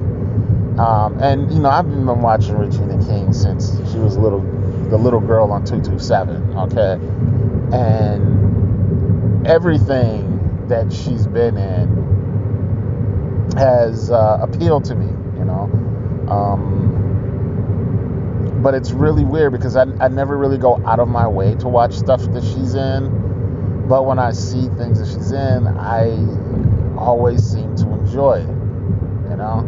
Um, 0.78 1.18
and 1.21 1.50
you 1.52 1.61
know, 1.61 1.71
I've 1.71 1.88
been 1.88 2.06
watching 2.06 2.56
Regina 2.56 3.02
King 3.06 3.33
since 3.33 3.76
she 3.90 3.99
was 3.99 4.16
little, 4.16 4.40
the 4.90 4.97
little 4.99 5.21
girl 5.21 5.50
on 5.52 5.64
227. 5.64 6.56
Okay, 6.56 6.99
and 7.75 9.47
everything 9.47 10.66
that 10.68 10.92
she's 10.92 11.26
been 11.26 11.56
in 11.56 12.04
has 13.56 14.11
uh, 14.11 14.38
appealed 14.40 14.85
to 14.87 14.95
me. 14.95 15.06
You 15.38 15.45
know. 15.45 15.71
Um, 16.28 17.15
but 18.66 18.75
it's 18.75 18.90
really 18.90 19.25
weird 19.25 19.52
because 19.52 19.76
I, 19.76 19.82
I 20.00 20.08
never 20.08 20.37
really 20.37 20.58
go 20.58 20.85
out 20.85 20.99
of 20.99 21.06
my 21.06 21.28
way 21.28 21.54
to 21.54 21.68
watch 21.68 21.94
stuff 21.94 22.20
that 22.32 22.42
she's 22.42 22.75
in. 22.75 23.87
But 23.87 24.06
when 24.06 24.18
I 24.18 24.32
see 24.32 24.66
things 24.70 24.99
that 24.99 25.06
she's 25.06 25.30
in, 25.30 25.68
I 25.68 26.08
always 26.99 27.49
seem 27.49 27.76
to 27.76 27.88
enjoy 27.92 28.40
it, 28.40 29.30
you 29.30 29.37
know? 29.37 29.62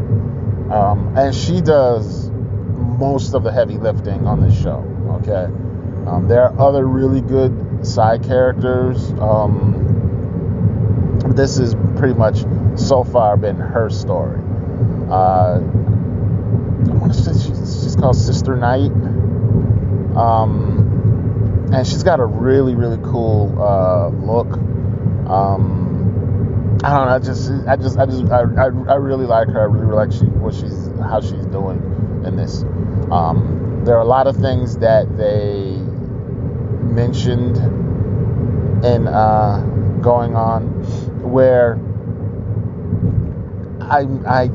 Um, 0.73 1.17
and 1.17 1.33
she 1.33 1.61
does 1.61 2.29
most 2.99 3.35
of 3.35 3.45
the 3.45 3.53
heavy 3.53 3.79
lifting 3.79 4.27
on 4.27 4.41
this 4.41 4.61
show, 4.61 4.83
okay? 5.23 5.45
Um, 6.11 6.27
there 6.27 6.43
are 6.43 6.61
other 6.61 6.85
really 6.85 7.21
good 7.21 7.87
side 7.87 8.25
characters. 8.25 9.13
Um, 9.13 9.85
this 11.37 11.59
is 11.59 11.77
pretty 11.97 12.15
much 12.15 12.45
so 12.75 13.05
far 13.05 13.37
been 13.37 13.59
her 13.59 13.91
story. 13.91 14.41
Uh, 15.09 15.61
I 15.61 16.95
want 16.95 17.13
to 17.13 17.23
say 17.23 17.48
called 17.99 18.17
Sister 18.17 18.57
Night. 18.57 18.91
Um, 20.17 21.69
and 21.73 21.87
she's 21.87 22.03
got 22.03 22.21
a 22.21 22.25
really, 22.25 22.75
really 22.75 22.99
cool 23.03 23.55
uh, 23.61 24.09
look. 24.09 24.49
Um, 25.29 26.81
I 26.83 26.97
don't 26.97 27.09
know. 27.09 27.15
I 27.15 27.19
just, 27.19 27.51
I 27.69 27.77
just, 27.77 27.99
I 27.99 28.07
just, 28.07 28.25
I, 28.31 28.41
I, 28.41 28.67
I 28.67 28.95
really 28.97 29.27
like 29.27 29.49
her. 29.49 29.61
I 29.61 29.65
really 29.65 29.95
like 29.95 30.13
she, 30.13 30.25
what 30.25 30.55
she's, 30.55 30.89
how 30.99 31.21
she's 31.21 31.47
doing 31.47 32.23
in 32.25 32.37
this. 32.37 32.63
Um, 33.11 33.83
there 33.85 33.97
are 33.97 34.03
a 34.03 34.07
lot 34.09 34.27
of 34.27 34.37
things 34.37 34.79
that 34.79 35.17
they 35.17 35.77
mentioned 36.83 37.57
in 38.85 39.09
uh, 39.09 39.61
going 40.01 40.37
on 40.37 40.63
where 41.31 41.79
I 43.81 44.07
I 44.27 44.51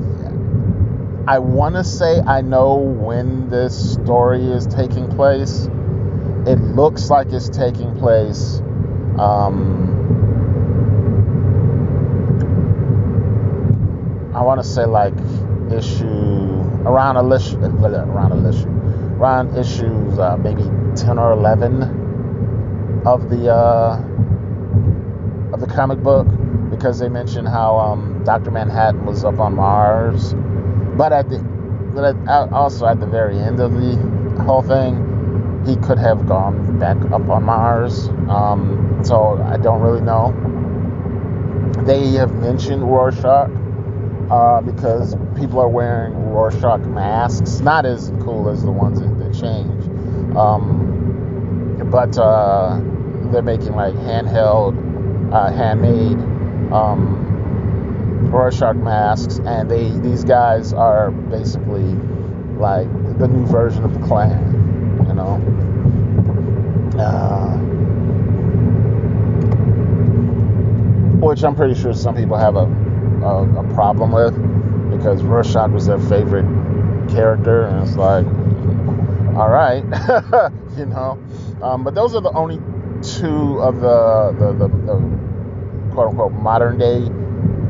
I 1.25 1.39
want 1.39 1.75
to 1.75 1.86
say 1.86 2.20
I 2.20 2.42
know 2.42 2.75
when 2.75 3.50
this 3.50 3.94
story 3.94 4.44
is 4.44 4.68
taking 4.68 5.10
place. 5.15 5.70
It 6.46 6.60
looks 6.60 7.10
like 7.10 7.32
it's 7.32 7.48
taking 7.48 7.98
place. 7.98 8.60
Um, 9.18 9.94
I 14.36 14.42
want 14.42 14.62
to 14.62 14.68
say 14.68 14.84
like 14.86 15.13
issue 15.72 16.60
around 16.86 17.15
a 17.15 17.36
issue 17.36 17.58
around 17.58 18.46
a 18.46 18.50
issue 18.50 18.68
around 19.18 19.58
issues 19.58 20.20
uh, 20.20 20.36
maybe 20.36 20.63
10 20.98 21.18
or 21.18 21.32
11 21.32 23.03
of 23.06 23.30
the 23.30 23.50
uh, 23.50 23.96
of 25.53 25.62
the 25.62 25.68
comic 25.68 26.00
book 26.00 26.27
because 26.70 27.00
they 27.00 27.08
mentioned 27.08 27.48
how 27.48 27.77
um, 27.77 28.24
Dr. 28.25 28.51
Manhattan 28.51 29.06
was 29.06 29.24
up 29.24 29.39
on 29.39 29.56
Mars, 29.56 30.34
but 30.98 31.14
at 31.14 31.30
the 31.30 31.40
but 31.94 32.16
at, 32.28 32.52
also 32.52 32.88
at 32.88 33.00
the 33.00 33.06
very 33.06 33.38
end 33.38 33.60
of 33.60 33.74
the 33.74 33.96
whole 34.44 34.64
thing, 34.64 35.64
he 35.66 35.76
could 35.78 36.00
have 36.00 36.28
gone 36.28 36.80
back 36.80 36.98
up 37.12 37.30
on 37.30 37.44
Mars. 37.44 38.08
Um, 38.30 39.02
so 39.04 39.42
I 39.44 39.58
don't 39.58 39.82
really 39.82 40.02
know. 40.02 40.32
They 41.86 42.12
have 42.14 42.34
mentioned 42.36 42.84
Rorschach 42.84 43.50
uh, 44.32 44.62
because 44.62 45.16
people 45.38 45.60
are 45.60 45.70
wearing 45.70 46.14
Rorschach 46.32 46.82
masks. 46.82 47.60
Not 47.60 47.86
as 47.86 48.12
cool 48.22 48.50
as 48.50 48.64
the 48.64 48.72
ones 48.72 49.00
that, 49.00 49.20
that 49.20 49.34
change, 49.34 50.36
um, 50.36 51.88
but 51.92 52.18
uh, 52.18 52.80
they're 53.32 53.42
making 53.42 53.76
like 53.76 53.94
handheld, 53.96 55.34
uh, 55.34 55.52
handmade 55.52 56.18
um, 56.74 57.33
Rorschach 58.32 58.75
masks, 58.75 59.39
and 59.46 59.70
they 59.70 59.89
these 60.00 60.24
guys 60.24 60.74
are 60.74 61.12
basically 61.12 61.94
like 62.58 62.88
the 63.18 63.27
new 63.27 63.46
version 63.46 63.84
of 63.84 63.94
the 63.94 64.06
Klan, 64.08 65.06
you 65.08 65.13
know. 65.13 65.39
Uh, 67.00 67.58
which 71.20 71.44
I'm 71.44 71.56
pretty 71.56 71.80
sure 71.80 71.94
some 71.94 72.15
people 72.15 72.38
have 72.38 72.56
a 72.56 72.65
a, 73.24 73.60
a 73.60 73.74
problem 73.74 74.12
with 74.12 74.36
because 74.92 75.24
Rorschach 75.24 75.72
was 75.72 75.88
their 75.88 76.00
favorite 76.00 76.46
character, 77.10 77.63
and 77.63 77.88
it's 77.88 77.96
like, 77.96 78.25
all 79.36 79.50
right, 79.50 79.84
you 80.77 80.86
know. 80.86 81.22
Um, 81.62 81.84
but 81.84 81.96
those 81.96 82.15
are 82.15 82.22
the 82.22 82.32
only 82.32 82.58
two 83.01 83.60
of 83.60 83.80
the 83.82 84.36
the, 84.39 84.53
the, 84.53 84.68
the 84.68 85.94
quote 85.94 86.10
unquote 86.10 86.34
modern 86.34 86.77
day. 86.77 87.00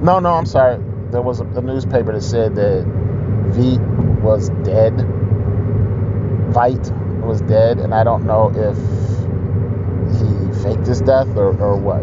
No, 0.03 0.19
no, 0.19 0.33
I'm 0.33 0.45
sorry. 0.45 0.83
There 1.11 1.21
was 1.21 1.39
a, 1.39 1.61
newspaper 1.61 2.11
that 2.11 2.21
said 2.21 2.55
that 2.55 2.83
Veidt 3.53 3.79
was 4.21 4.49
dead. 4.65 4.97
Veidt 6.51 6.91
was 7.21 7.39
dead, 7.39 7.79
and 7.79 7.93
I 7.93 8.03
don't 8.03 8.25
know 8.25 8.51
if 8.53 8.75
he 10.19 10.61
faked 10.61 10.85
his 10.87 10.99
death 10.99 11.37
or, 11.37 11.57
or 11.57 11.77
what. 11.77 12.01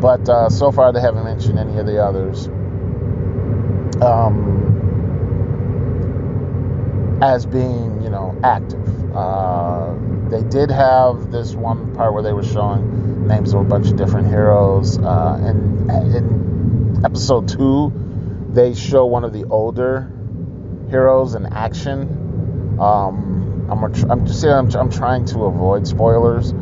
But 0.00 0.28
uh, 0.28 0.50
so 0.50 0.70
far, 0.70 0.92
they 0.92 1.00
haven't 1.00 1.24
mentioned 1.24 1.58
any 1.58 1.76
of 1.78 1.86
the 1.86 2.00
others 2.00 2.46
um, 4.00 4.78
as 7.20 7.44
being, 7.44 8.02
you 8.02 8.10
know, 8.10 8.38
active. 8.44 9.16
Uh, 9.16 9.96
they 10.28 10.42
did 10.44 10.70
have 10.70 11.32
this 11.32 11.56
one 11.56 11.92
part 11.96 12.14
where 12.14 12.22
they 12.22 12.32
were 12.32 12.44
showing 12.44 13.26
names 13.26 13.52
of 13.52 13.62
a 13.62 13.64
bunch 13.64 13.88
of 13.88 13.96
different 13.96 14.28
heroes. 14.28 14.96
Uh, 14.96 15.40
and 15.42 15.90
in 16.14 16.51
episode 17.04 17.48
two, 17.48 17.92
they 18.50 18.74
show 18.74 19.06
one 19.06 19.24
of 19.24 19.32
the 19.32 19.44
older 19.44 20.10
heroes 20.90 21.34
in 21.34 21.46
action. 21.46 22.78
Um, 22.80 23.66
I'm, 23.70 23.82
I'm 24.10 24.26
just 24.26 24.44
I'm, 24.44 24.70
I'm 24.74 24.90
trying 24.90 25.24
to 25.26 25.44
avoid 25.44 25.86
spoilers. 25.86 26.52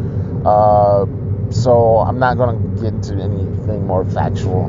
Uh, 0.44 1.06
so 1.50 1.98
I'm 1.98 2.18
not 2.18 2.36
going 2.36 2.76
to 2.76 2.82
get 2.82 2.94
into 2.94 3.14
anything 3.14 3.86
more 3.86 4.04
factual. 4.04 4.66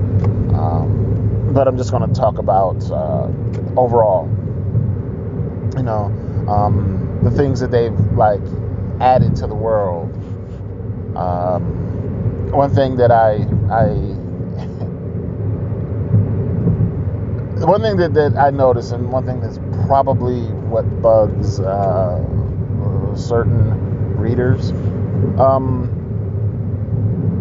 Um, 0.56 1.52
but 1.54 1.68
I'm 1.68 1.78
just 1.78 1.92
going 1.92 2.08
to 2.08 2.20
talk 2.20 2.38
about 2.38 2.90
uh, 2.90 3.28
overall, 3.78 4.28
you 5.78 5.84
know, 5.84 6.06
um, 6.48 7.20
the 7.24 7.32
things 7.32 7.60
that 7.60 7.72
they've 7.72 8.00
like 8.14 8.42
added 9.00 9.36
to 9.38 9.48
the 9.48 9.56
world. 9.56 10.10
Um, 11.16 12.52
one 12.52 12.74
thing 12.74 12.98
that 12.98 13.12
I, 13.12 13.46
I, 13.70 13.86
one 17.66 17.82
thing 17.82 17.98
that, 17.98 18.14
that 18.14 18.38
I 18.38 18.50
notice, 18.50 18.92
and 18.92 19.12
one 19.12 19.26
thing 19.26 19.42
that's 19.42 19.60
probably 19.88 20.44
what 20.70 20.84
bugs 21.02 21.60
uh, 21.60 22.18
certain 23.16 24.18
readers, 24.18 24.72
um, 25.40 25.98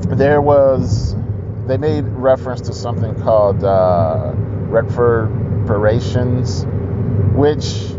there 0.08 0.40
was 0.40 1.14
they 1.66 1.76
made 1.76 2.04
reference 2.06 2.62
to 2.62 2.72
something 2.72 3.14
called 3.22 3.62
uh, 3.62 4.32
Redfordations, 4.70 6.64
which 7.34 7.90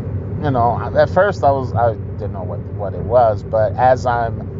you 0.43 0.51
know 0.51 0.77
at 0.97 1.09
first 1.09 1.43
I 1.43 1.51
was 1.51 1.73
I 1.73 1.93
didn't 1.93 2.33
know 2.33 2.43
what 2.43 2.59
what 2.59 2.93
it 2.93 3.01
was, 3.03 3.43
but 3.43 3.73
as 3.73 4.05
I'm 4.05 4.51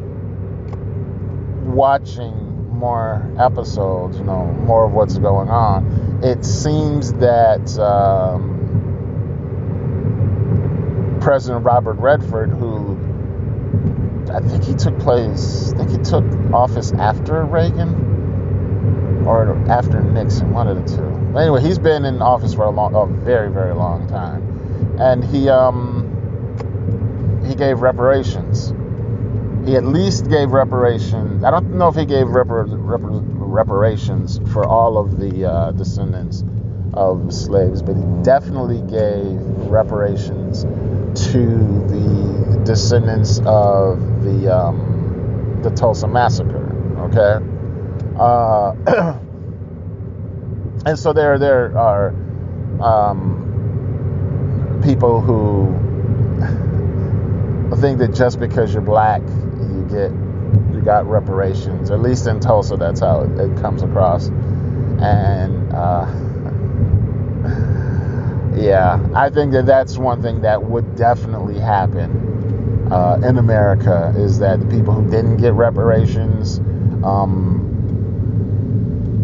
watching 1.73 2.51
more 2.81 3.31
episodes, 3.39 4.17
you 4.17 4.23
know, 4.23 4.45
more 4.45 4.85
of 4.85 4.93
what's 4.93 5.17
going 5.17 5.49
on, 5.49 6.10
it 6.23 6.45
seems 6.45 7.13
that 7.13 7.77
um, 7.79 8.59
President 11.21 11.63
Robert 11.65 11.93
Redford, 11.93 12.49
who 12.51 12.97
I 14.31 14.39
think 14.39 14.63
he 14.63 14.73
took 14.75 14.97
place, 14.99 15.73
I 15.73 15.77
think 15.77 15.91
he 15.91 15.97
took 15.97 16.23
office 16.53 16.91
after 16.93 17.43
Reagan 17.43 19.23
or 19.25 19.55
after 19.69 20.01
Nixon, 20.01 20.51
one 20.51 20.67
of 20.67 20.77
the 20.83 20.97
two. 20.97 21.31
But 21.33 21.39
anyway, 21.39 21.61
he's 21.61 21.79
been 21.79 22.05
in 22.05 22.21
office 22.21 22.53
for 22.53 22.65
a 22.65 22.69
long, 22.69 22.95
a 22.95 23.05
very, 23.05 23.51
very 23.51 23.73
long 23.73 24.07
time, 24.07 24.97
and 24.99 25.23
he 25.23 25.49
um 25.49 26.07
he 27.47 27.55
gave 27.55 27.81
reparations. 27.81 28.73
He 29.65 29.75
at 29.75 29.85
least 29.85 30.29
gave 30.29 30.51
reparations. 30.51 31.43
I 31.43 31.51
don't 31.51 31.75
know 31.75 31.87
if 31.87 31.95
he 31.95 32.05
gave 32.05 32.27
repar- 32.27 32.67
repar- 32.67 33.40
reparations 33.51 34.39
for 34.51 34.65
all 34.65 34.97
of 34.97 35.19
the 35.19 35.45
uh, 35.49 35.71
descendants 35.71 36.43
of 36.93 37.33
slaves, 37.33 37.81
but 37.81 37.95
he 37.95 38.03
definitely 38.23 38.81
gave 38.81 39.37
reparations 39.69 40.63
to 41.29 41.45
the 41.87 42.61
descendants 42.65 43.39
of 43.39 44.23
the 44.23 44.53
um, 44.53 45.59
the 45.63 45.69
Tulsa 45.71 46.07
massacre. 46.07 46.67
Okay 47.09 47.51
uh, 48.21 48.75
and 50.85 50.97
so 50.97 51.13
there 51.13 51.39
there 51.39 51.77
are 51.77 52.09
um, 52.81 54.79
people 54.83 55.21
who 55.21 55.71
think 57.81 57.99
that 57.99 58.13
just 58.13 58.39
because 58.39 58.73
you're 58.73 58.81
black, 58.81 59.21
you 59.21 59.87
get 59.89 60.11
you 60.81 60.85
got 60.85 61.05
reparations. 61.05 61.91
At 61.91 62.01
least 62.01 62.27
in 62.27 62.39
Tulsa, 62.39 62.75
that's 62.75 62.99
how 62.99 63.21
it, 63.21 63.39
it 63.39 63.61
comes 63.61 63.83
across. 63.83 64.27
And 64.27 65.71
uh, 65.71 66.05
yeah, 68.59 68.99
I 69.13 69.29
think 69.29 69.51
that 69.53 69.65
that's 69.65 69.97
one 69.97 70.21
thing 70.21 70.41
that 70.41 70.63
would 70.63 70.95
definitely 70.95 71.59
happen 71.59 72.89
uh, 72.91 73.19
in 73.23 73.37
America 73.37 74.13
is 74.17 74.39
that 74.39 74.59
the 74.59 74.65
people 74.65 74.93
who 74.93 75.09
didn't 75.09 75.37
get 75.37 75.53
reparations. 75.53 76.59
Um, 77.03 77.67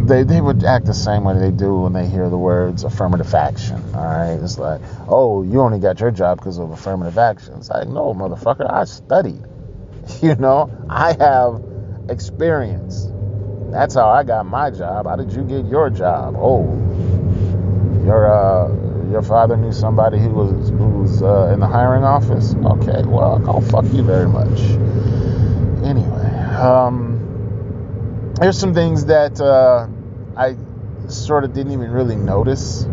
they, 0.08 0.24
they 0.24 0.40
would 0.40 0.64
act 0.64 0.86
the 0.86 0.94
same 0.94 1.26
way 1.26 1.38
they 1.38 1.52
do 1.52 1.82
when 1.82 1.92
they 1.92 2.08
hear 2.08 2.30
the 2.30 2.38
words 2.38 2.86
affirmative 2.86 3.34
action. 3.34 3.84
All 3.94 4.06
right, 4.06 4.40
it's 4.42 4.58
like, 4.58 4.80
oh, 5.10 5.44
you 5.44 5.60
only 5.60 5.80
got 5.80 6.00
your 6.00 6.12
job 6.12 6.38
because 6.38 6.60
of 6.60 6.72
affirmative 6.72 7.18
action. 7.18 7.56
It's 7.56 7.70
like, 7.70 7.90
no, 7.90 8.14
motherfucker, 8.14 8.72
I 8.72 8.86
studied. 8.86 9.44
You 10.22 10.36
know, 10.36 10.72
I 10.90 11.14
have 11.20 11.62
experience. 12.10 13.08
That's 13.72 13.94
how 13.94 14.10
I 14.10 14.24
got 14.24 14.46
my 14.46 14.72
job. 14.72 15.06
How 15.06 15.16
did 15.16 15.34
you 15.34 15.44
get 15.44 15.66
your 15.66 15.90
job? 15.90 16.36
Oh, 16.38 16.64
your 18.06 18.32
uh, 18.32 19.12
your 19.12 19.22
father 19.22 19.58
knew 19.58 19.74
somebody 19.74 20.18
who 20.18 20.30
was 20.30 20.70
who 20.70 20.88
was 20.88 21.22
uh, 21.22 21.52
in 21.54 21.60
the 21.60 21.68
hiring 21.68 22.04
office. 22.04 22.56
Okay, 22.56 23.04
well, 23.06 23.44
I'll 23.48 23.62
fuck 23.62 23.86
you 23.94 24.02
very 24.02 24.28
much. 24.30 24.60
Anyway, 25.86 26.30
um, 26.56 28.34
here's 28.40 28.58
some 28.58 28.74
things 28.74 29.06
that. 29.06 29.40
Uh, 29.42 29.88
I 30.38 30.56
sort 31.08 31.46
of 31.46 31.54
didn't 31.54 31.74
even 31.74 31.90
really 31.90 32.16
notice 32.16 32.86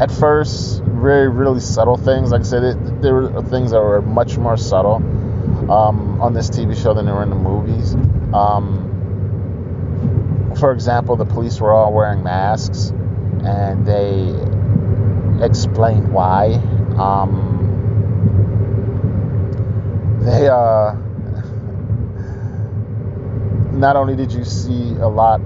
at 0.00 0.10
first. 0.10 0.82
Very, 0.82 1.28
really 1.28 1.60
subtle 1.60 1.96
things. 1.96 2.32
Like 2.32 2.40
I 2.40 2.44
said, 2.44 2.64
it, 2.64 3.02
there 3.02 3.14
were 3.14 3.42
things 3.42 3.70
that 3.70 3.80
were 3.80 4.02
much 4.02 4.36
more 4.36 4.56
subtle 4.56 4.98
um, 5.70 6.20
on 6.20 6.32
this 6.32 6.50
TV 6.50 6.80
show 6.80 6.94
than 6.94 7.06
there 7.06 7.14
were 7.14 7.22
in 7.22 7.30
the 7.30 7.36
movies. 7.36 7.94
Um, 8.34 8.92
for 10.58 10.72
example, 10.72 11.16
the 11.16 11.24
police 11.24 11.60
were 11.60 11.72
all 11.72 11.92
wearing 11.92 12.22
masks, 12.22 12.92
and 13.44 13.86
they 13.86 14.34
explained 15.44 16.12
why. 16.12 16.54
Um, 16.98 17.52
they 20.22 20.48
uh, 20.48 20.92
not 23.76 23.96
only 23.96 24.16
did 24.16 24.32
you 24.32 24.44
see 24.44 24.92
a 25.00 25.08
lot 25.08 25.40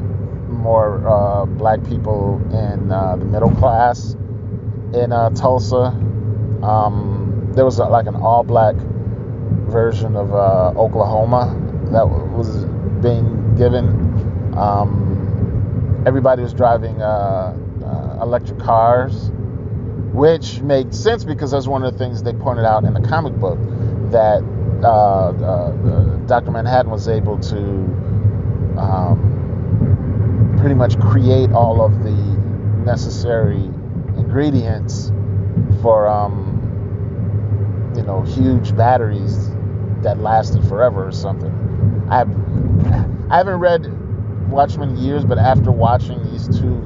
more 0.49 1.09
uh, 1.09 1.45
black 1.47 1.83
people 1.85 2.41
in 2.53 2.93
uh, 2.93 3.17
the 3.17 3.25
middle 3.25 3.51
class 3.57 4.15
in 4.95 5.13
uh, 5.13 5.31
Tulsa, 5.31 5.87
um, 6.63 7.51
there 7.55 7.65
was 7.65 7.79
a, 7.79 7.85
like 7.85 8.07
an 8.07 8.17
all 8.17 8.45
black 8.45 8.77
version 9.71 10.17
of 10.17 10.33
uh, 10.35 10.73
Oklahoma 10.77 11.57
that 11.91 12.09
was 12.09 12.65
being 13.03 13.55
given. 13.57 13.87
Um, 14.57 16.03
everybody 16.07 16.43
was 16.43 16.55
driving 16.55 17.01
uh, 17.03 17.57
uh, 17.85 18.23
electric 18.23 18.59
cars, 18.59 19.31
which 20.13 20.61
made 20.61 20.95
sense 20.95 21.25
because 21.25 21.51
that's 21.51 21.67
one 21.67 21.85
of 21.85 21.93
the 21.93 21.99
things 21.99 22.23
they 22.23 22.33
pointed 22.33 22.65
out 22.65 22.85
in 22.85 22.95
the 22.95 23.01
comic 23.01 23.35
book 23.35 23.59
that 24.11 24.43
uh, 24.83 25.31
uh, 25.31 26.17
Dr. 26.27 26.51
Manhattan 26.51 26.91
was 26.91 27.09
able 27.09 27.39
to 27.39 27.59
um, 28.79 30.57
pretty 30.59 30.75
much 30.75 30.99
create 31.01 31.53
all 31.53 31.83
of 31.85 32.03
the 32.03 32.13
necessary 32.85 33.63
ingredients 34.17 35.13
for 35.83 36.09
um, 36.09 36.50
you 38.01 38.07
know 38.07 38.23
huge 38.23 38.75
batteries 38.77 39.51
that 40.03 40.19
lasted 40.19 40.67
forever 40.67 41.07
or 41.07 41.13
something. 41.13 41.53
I 42.11 42.23
I 43.33 43.37
haven't 43.37 43.61
read 43.61 44.51
Watchmen 44.51 44.97
years, 44.97 45.25
but 45.25 45.39
after 45.39 45.71
watching 45.71 46.23
these 46.33 46.49
two 46.49 46.83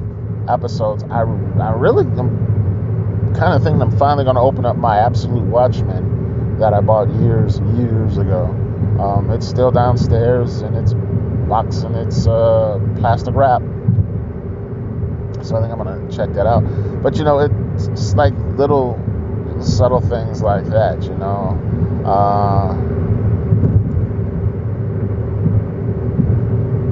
episodes, 0.49 1.03
I, 1.05 1.21
I 1.21 1.71
really 1.71 2.05
am 2.05 3.33
kind 3.35 3.53
of 3.53 3.63
thinking 3.63 3.81
I'm 3.81 3.97
finally 3.97 4.25
going 4.25 4.35
to 4.35 4.41
open 4.41 4.65
up 4.65 4.75
my 4.75 4.99
Absolute 4.99 5.45
Watchmen 5.45 6.57
that 6.59 6.73
I 6.73 6.81
bought 6.81 7.09
years 7.21 7.57
and 7.57 7.77
years 7.77 8.17
ago. 8.17 8.43
Um, 8.99 9.31
it's 9.31 9.47
still 9.47 9.71
downstairs 9.71 10.61
in 10.61 10.75
its 10.75 10.93
box 11.47 11.81
and 11.81 11.95
its 11.95 12.27
uh, 12.27 12.79
plastic 12.97 13.33
wrap. 13.33 13.61
So 15.41 15.55
I 15.55 15.61
think 15.61 15.71
I'm 15.71 15.83
going 15.83 16.07
to 16.07 16.15
check 16.15 16.33
that 16.33 16.45
out. 16.45 16.61
But 17.01 17.17
you 17.17 17.23
know, 17.23 17.39
it's 17.39 18.13
like 18.15 18.33
little 18.57 18.99
subtle 19.65 20.01
things 20.01 20.41
like 20.41 20.65
that, 20.65 21.03
you 21.03 21.15
know. 21.15 21.59
Uh, 22.05 22.73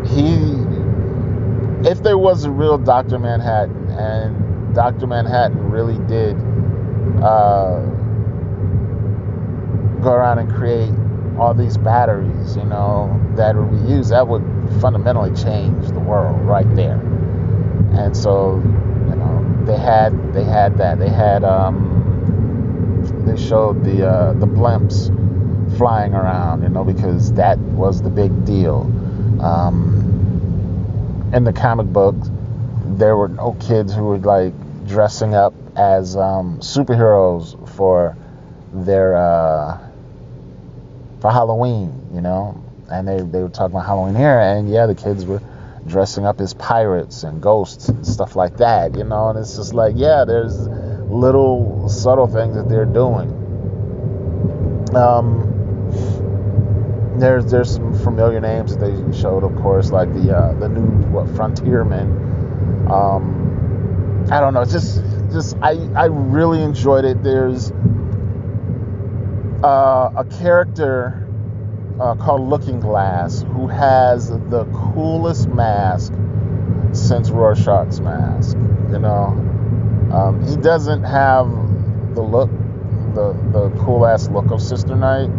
he 0.06 0.54
if 1.90 2.02
there 2.02 2.18
was 2.18 2.46
a 2.46 2.52
real 2.52 2.78
Dr. 2.78 3.20
Manhattan 3.20 3.90
and 3.90 4.74
Dr. 4.74 5.06
Manhattan 5.06 5.70
really 5.70 6.00
did 6.08 6.36
uh, 7.22 7.82
go 10.02 10.12
around 10.12 10.40
and 10.40 10.50
create 10.54 10.94
all 11.38 11.54
these 11.54 11.78
batteries, 11.78 12.56
you 12.56 12.64
know, 12.64 13.20
that 13.36 13.56
would 13.56 13.72
be 13.72 13.92
used, 13.92 14.12
that 14.12 14.28
would 14.28 14.44
fundamentally 14.80 15.36
change 15.36 15.88
the 15.88 16.00
world 16.00 16.40
right 16.42 16.74
there. 16.76 17.00
And 17.94 18.16
so, 18.16 18.62
you 19.10 19.16
know, 19.16 19.66
they 19.66 19.78
had 19.78 20.34
they 20.34 20.44
had 20.44 20.78
that. 20.78 21.00
They 21.00 21.10
had 21.10 21.44
um, 21.44 21.93
they 23.26 23.38
showed 23.38 23.84
the 23.84 24.08
uh, 24.08 24.34
the 24.34 24.46
blimps 24.46 25.10
flying 25.78 26.14
around, 26.14 26.64
you 26.64 26.70
know, 26.70 26.84
because 26.84 27.34
that 27.34 27.58
was 27.58 28.02
the 28.02 28.10
big 28.10 28.46
deal. 28.46 28.82
Um, 29.42 31.32
in 31.34 31.44
the 31.44 31.54
comic 31.54 31.88
book, 31.88 32.16
there 32.86 33.18
were 33.18 33.30
no 33.30 33.54
kids 33.60 33.94
who 33.94 34.04
were 34.04 34.18
like 34.18 34.54
dressing 34.88 35.34
up 35.34 35.54
as 35.76 36.16
um, 36.16 36.60
superheroes 36.60 37.58
for 37.76 38.16
their 38.74 39.16
uh, 39.16 39.78
for 41.22 41.32
Halloween, 41.32 42.10
you 42.14 42.22
know, 42.22 42.64
and 42.90 43.08
they 43.08 43.22
they 43.22 43.42
were 43.42 43.50
talking 43.50 43.76
about 43.76 43.86
Halloween 43.86 44.16
here, 44.16 44.40
and 44.40 44.70
yeah, 44.70 44.86
the 44.86 44.96
kids 44.96 45.26
were 45.26 45.42
dressing 45.88 46.26
up 46.26 46.40
as 46.40 46.54
pirates 46.54 47.24
and 47.24 47.42
ghosts 47.42 47.90
and 47.90 48.06
stuff 48.06 48.36
like 48.36 48.58
that, 48.58 48.96
you 48.96 49.04
know, 49.04 49.30
and 49.30 49.40
it's 49.40 49.56
just 49.56 49.74
like 49.74 49.94
yeah, 49.98 50.24
there's 50.26 50.68
little 51.14 51.88
subtle 51.88 52.28
things 52.28 52.56
that 52.56 52.68
they're 52.68 52.86
doing. 52.86 53.30
Um, 54.96 55.50
there's 57.18 57.46
there's 57.52 57.74
some 57.74 57.94
familiar 57.94 58.40
names 58.40 58.76
that 58.76 58.86
they 58.86 59.18
showed, 59.18 59.44
of 59.44 59.56
course, 59.62 59.92
like 59.92 60.12
the 60.14 60.36
uh, 60.36 60.54
the 60.54 60.70
new 60.70 60.82
what 61.12 61.28
Frontiersman. 61.36 62.90
Um, 62.92 64.28
I 64.32 64.40
don't 64.40 64.54
know, 64.54 64.66
just 64.66 65.02
just 65.32 65.56
I 65.62 65.78
I 65.96 66.06
really 66.06 66.62
enjoyed 66.64 67.06
it. 67.06 67.24
There's 67.24 67.72
uh, 69.64 70.12
a 70.18 70.26
character 70.40 71.28
uh, 72.00 72.16
called 72.16 72.42
Looking 72.50 72.80
Glass 72.80 73.44
who 73.44 73.68
has 73.68 74.30
the 74.30 74.66
coolest 74.74 75.48
mask 75.50 76.14
since 76.92 77.30
Rorschach's 77.30 78.00
mask. 78.02 78.58
You 78.92 79.00
know, 79.00 79.53
um, 80.14 80.48
he 80.48 80.56
doesn't 80.56 81.04
have 81.04 81.48
the 82.16 82.22
look, 82.22 82.50
the 83.16 83.34
the 83.52 83.70
cool 83.84 84.06
ass 84.06 84.30
look 84.30 84.52
of 84.52 84.62
Sister 84.62 84.96
Night 84.96 85.30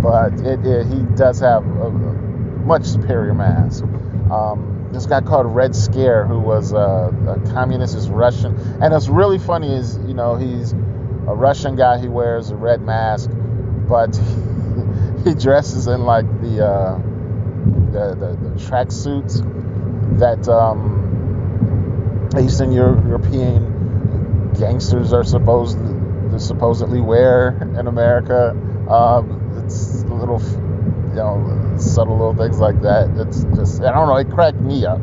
but 0.00 0.32
it, 0.40 0.64
it, 0.64 0.86
he 0.86 1.02
does 1.14 1.40
have 1.40 1.64
a 1.64 1.90
much 1.90 2.84
superior 2.84 3.34
mask. 3.34 3.84
Um, 4.30 4.88
this 4.92 5.06
guy 5.06 5.20
called 5.20 5.46
Red 5.46 5.74
Scare, 5.76 6.26
who 6.26 6.38
was 6.38 6.72
a, 6.72 6.76
a 6.76 7.52
communist, 7.52 7.94
is 7.94 8.08
Russian, 8.08 8.56
and 8.82 8.94
it's 8.94 9.08
really 9.08 9.38
funny. 9.38 9.72
Is 9.72 9.98
you 10.06 10.14
know 10.14 10.36
he's 10.36 10.72
a 10.72 11.34
Russian 11.34 11.76
guy. 11.76 11.98
He 11.98 12.08
wears 12.08 12.50
a 12.50 12.56
red 12.56 12.82
mask, 12.82 13.30
but 13.88 14.16
he, 14.16 15.24
he 15.30 15.34
dresses 15.34 15.86
in 15.86 16.04
like 16.04 16.26
the 16.40 16.66
uh, 16.66 16.98
the, 17.92 18.14
the, 18.14 18.36
the 18.48 18.58
that 20.18 20.48
um, 20.48 22.28
Eastern 22.38 22.72
European 22.72 23.69
gangsters 24.60 25.12
are 25.14 25.24
supposed 25.24 25.78
to 25.78 26.38
supposedly 26.38 27.00
wear 27.00 27.58
in 27.78 27.86
America. 27.86 28.50
Um, 28.88 29.64
it's 29.64 30.04
little, 30.04 30.40
you 30.40 31.14
know, 31.14 31.76
subtle 31.78 32.18
little 32.18 32.36
things 32.36 32.60
like 32.60 32.82
that. 32.82 33.08
It's 33.16 33.44
just, 33.56 33.82
I 33.82 33.90
don't 33.92 34.06
know, 34.06 34.16
it 34.16 34.30
cracked 34.30 34.60
me 34.60 34.84
up. 34.84 35.00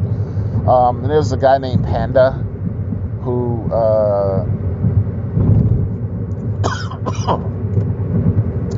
Um, 0.67 1.01
and 1.01 1.09
there's 1.09 1.31
a 1.31 1.37
guy 1.37 1.57
named 1.57 1.83
Panda 1.83 2.33
who, 3.23 3.65
uh, 3.73 4.45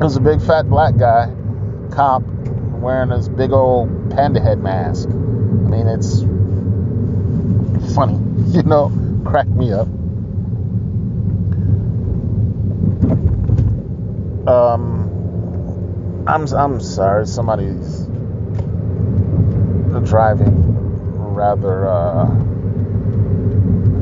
was 0.00 0.16
a 0.16 0.20
big 0.20 0.40
fat 0.40 0.68
black 0.68 0.96
guy, 0.96 1.30
cop, 1.92 2.22
wearing 2.80 3.10
this 3.10 3.28
big 3.28 3.52
old 3.52 4.10
panda 4.10 4.40
head 4.40 4.62
mask. 4.62 5.08
I 5.08 5.12
mean, 5.12 5.86
it's 5.86 6.22
funny, 7.94 8.18
you 8.56 8.62
know, 8.62 8.90
cracked 9.26 9.50
me 9.50 9.72
up. 9.72 9.88
Um, 14.46 16.24
I'm 16.26 16.46
I'm 16.54 16.80
sorry. 16.80 17.26
Somebody's 17.26 18.06
driving 20.04 20.70
rather 21.34 21.88
uh, 21.88 22.26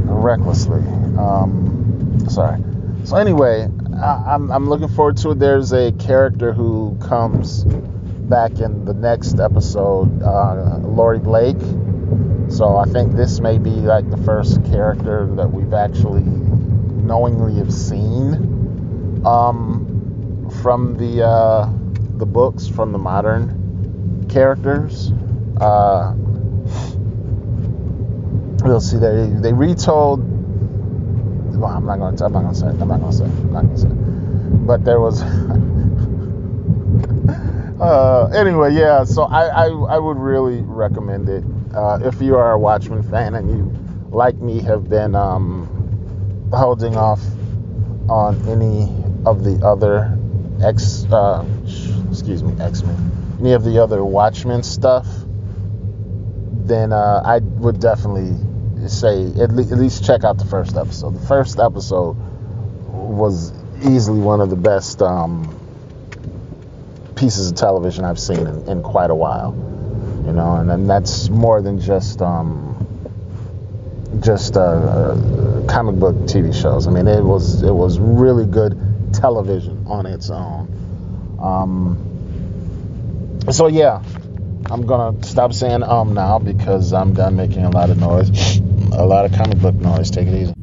recklessly. 0.07 0.81
Um, 1.19 2.27
sorry. 2.29 2.63
So 3.05 3.17
anyway, 3.17 3.69
I, 3.97 4.35
am 4.35 4.51
I'm, 4.51 4.53
I'm 4.53 4.69
looking 4.69 4.89
forward 4.89 5.17
to 5.19 5.31
it. 5.31 5.39
There's 5.39 5.73
a 5.73 5.93
character 5.93 6.53
who 6.53 6.97
comes 7.01 7.65
back 7.65 8.59
in 8.61 8.85
the 8.85 8.95
next 8.95 9.41
episode, 9.41 10.23
uh, 10.23 10.79
Laurie 10.79 11.19
Blake. 11.19 11.61
So 12.51 12.77
I 12.77 12.85
think 12.85 13.13
this 13.13 13.41
may 13.41 13.59
be 13.59 13.71
like 13.71 14.11
the 14.11 14.17
first 14.19 14.65
character 14.67 15.27
that 15.37 15.51
we've 15.51 15.75
actually 15.75 16.23
knowingly 16.23 17.55
have 17.57 17.73
seen 17.73 19.23
um, 19.25 19.88
from 20.59 20.97
the. 20.97 21.25
Uh, 21.25 21.73
the 22.19 22.27
books 22.27 22.69
from 22.69 22.93
the 22.93 22.99
modern 22.99 24.27
characters. 24.29 25.13
Uh, 25.61 26.15
we'll 28.65 28.81
see. 28.81 28.99
They 28.99 29.29
they 29.41 29.53
retold. 29.53 30.21
Well, 31.57 31.71
I'm 31.71 31.87
not 31.87 31.99
gonna. 31.99 32.25
I'm 32.25 32.33
not 32.33 32.43
gonna 32.43 32.55
say. 32.55 32.67
I'm 32.67 32.89
not 32.89 33.01
gonna 33.01 33.13
say. 33.13 33.25
I'm 33.25 33.53
not 33.53 33.63
gonna 33.63 33.79
say. 33.79 33.89
But 33.89 34.85
there 34.85 35.01
was. 35.01 35.23
uh, 37.81 38.31
anyway, 38.35 38.75
yeah. 38.75 39.05
So 39.05 39.23
I, 39.25 39.47
I 39.47 39.67
I 39.67 39.99
would 39.99 40.19
really 40.19 40.63
recommend 40.63 41.29
it 41.29 41.45
uh, 41.75 42.01
if 42.03 42.21
you 42.21 42.37
are 42.37 42.53
a 42.53 42.59
Watchmen 42.59 43.03
fan 43.05 43.37
and 43.37 43.49
you, 43.49 43.73
like 44.11 44.37
me, 44.37 44.61
have 44.63 44.89
been 44.89 45.15
um, 45.15 45.69
holding 46.53 46.97
off 46.97 47.21
on 48.09 48.37
any 48.49 48.93
of 49.27 49.45
the 49.45 49.65
other 49.65 50.18
X. 50.63 51.05
Uh, 51.05 51.45
excuse 52.11 52.43
me, 52.43 52.61
X 52.61 52.83
Men, 52.83 53.37
any 53.41 53.53
of 53.53 53.65
the 53.65 53.83
other 53.83 54.05
Watchmen 54.05 54.63
stuff, 54.63 55.07
then 56.65 56.93
uh, 56.93 57.23
I 57.25 57.39
would 57.39 57.81
definitely 57.81 58.37
say 58.89 59.27
at, 59.41 59.51
le- 59.51 59.63
at 59.63 59.79
least 59.79 60.05
check 60.05 60.25
out 60.25 60.39
the 60.39 60.45
first 60.45 60.77
episode. 60.77 61.15
The 61.15 61.27
first 61.27 61.59
episode 61.59 62.17
was 62.89 63.53
easily 63.85 64.21
one 64.21 64.41
of 64.41 64.51
the 64.51 64.57
best 64.57 65.03
um, 65.03 65.55
pieces 67.17 67.51
of 67.51 67.57
television 67.57 68.05
I've 68.05 68.19
seen 68.19 68.47
in, 68.47 68.69
in 68.69 68.83
quite 68.83 69.11
a 69.11 69.15
while. 69.15 69.55
You 70.27 70.33
know, 70.33 70.57
and, 70.57 70.71
and 70.71 70.91
that's 70.91 71.31
more 71.31 71.63
than 71.63 71.81
just 71.81 72.21
um, 72.21 72.69
just 74.21 74.57
uh, 74.57 74.61
uh, 74.61 75.67
comic 75.67 75.97
book 75.97 76.15
TV 76.27 76.55
shows. 76.55 76.87
I 76.87 76.91
mean, 76.91 77.07
it 77.07 77.23
was 77.23 77.63
it 77.63 77.73
was 77.73 77.99
really 77.99 78.47
good 78.47 78.79
television 79.13 79.87
on 79.87 80.07
its 80.07 80.31
own. 80.31 80.69
Um, 81.41 82.05
so 83.51 83.67
yeah, 83.69 84.03
I'm 84.71 84.87
gonna 84.87 85.23
stop 85.25 85.53
saying 85.53 85.83
um 85.83 86.15
now 86.15 86.39
because 86.39 86.93
I'm 86.93 87.15
done 87.15 87.37
making 87.37 87.65
a 87.65 87.71
lot 87.71 87.91
of 87.91 87.99
noise, 87.99 88.59
a 88.59 89.07
lot 89.07 89.25
of 89.25 89.33
comic 89.33 89.59
book 89.59 89.75
noise. 89.75 90.11
Take 90.11 90.29
it 90.29 90.43
easy. 90.43 90.58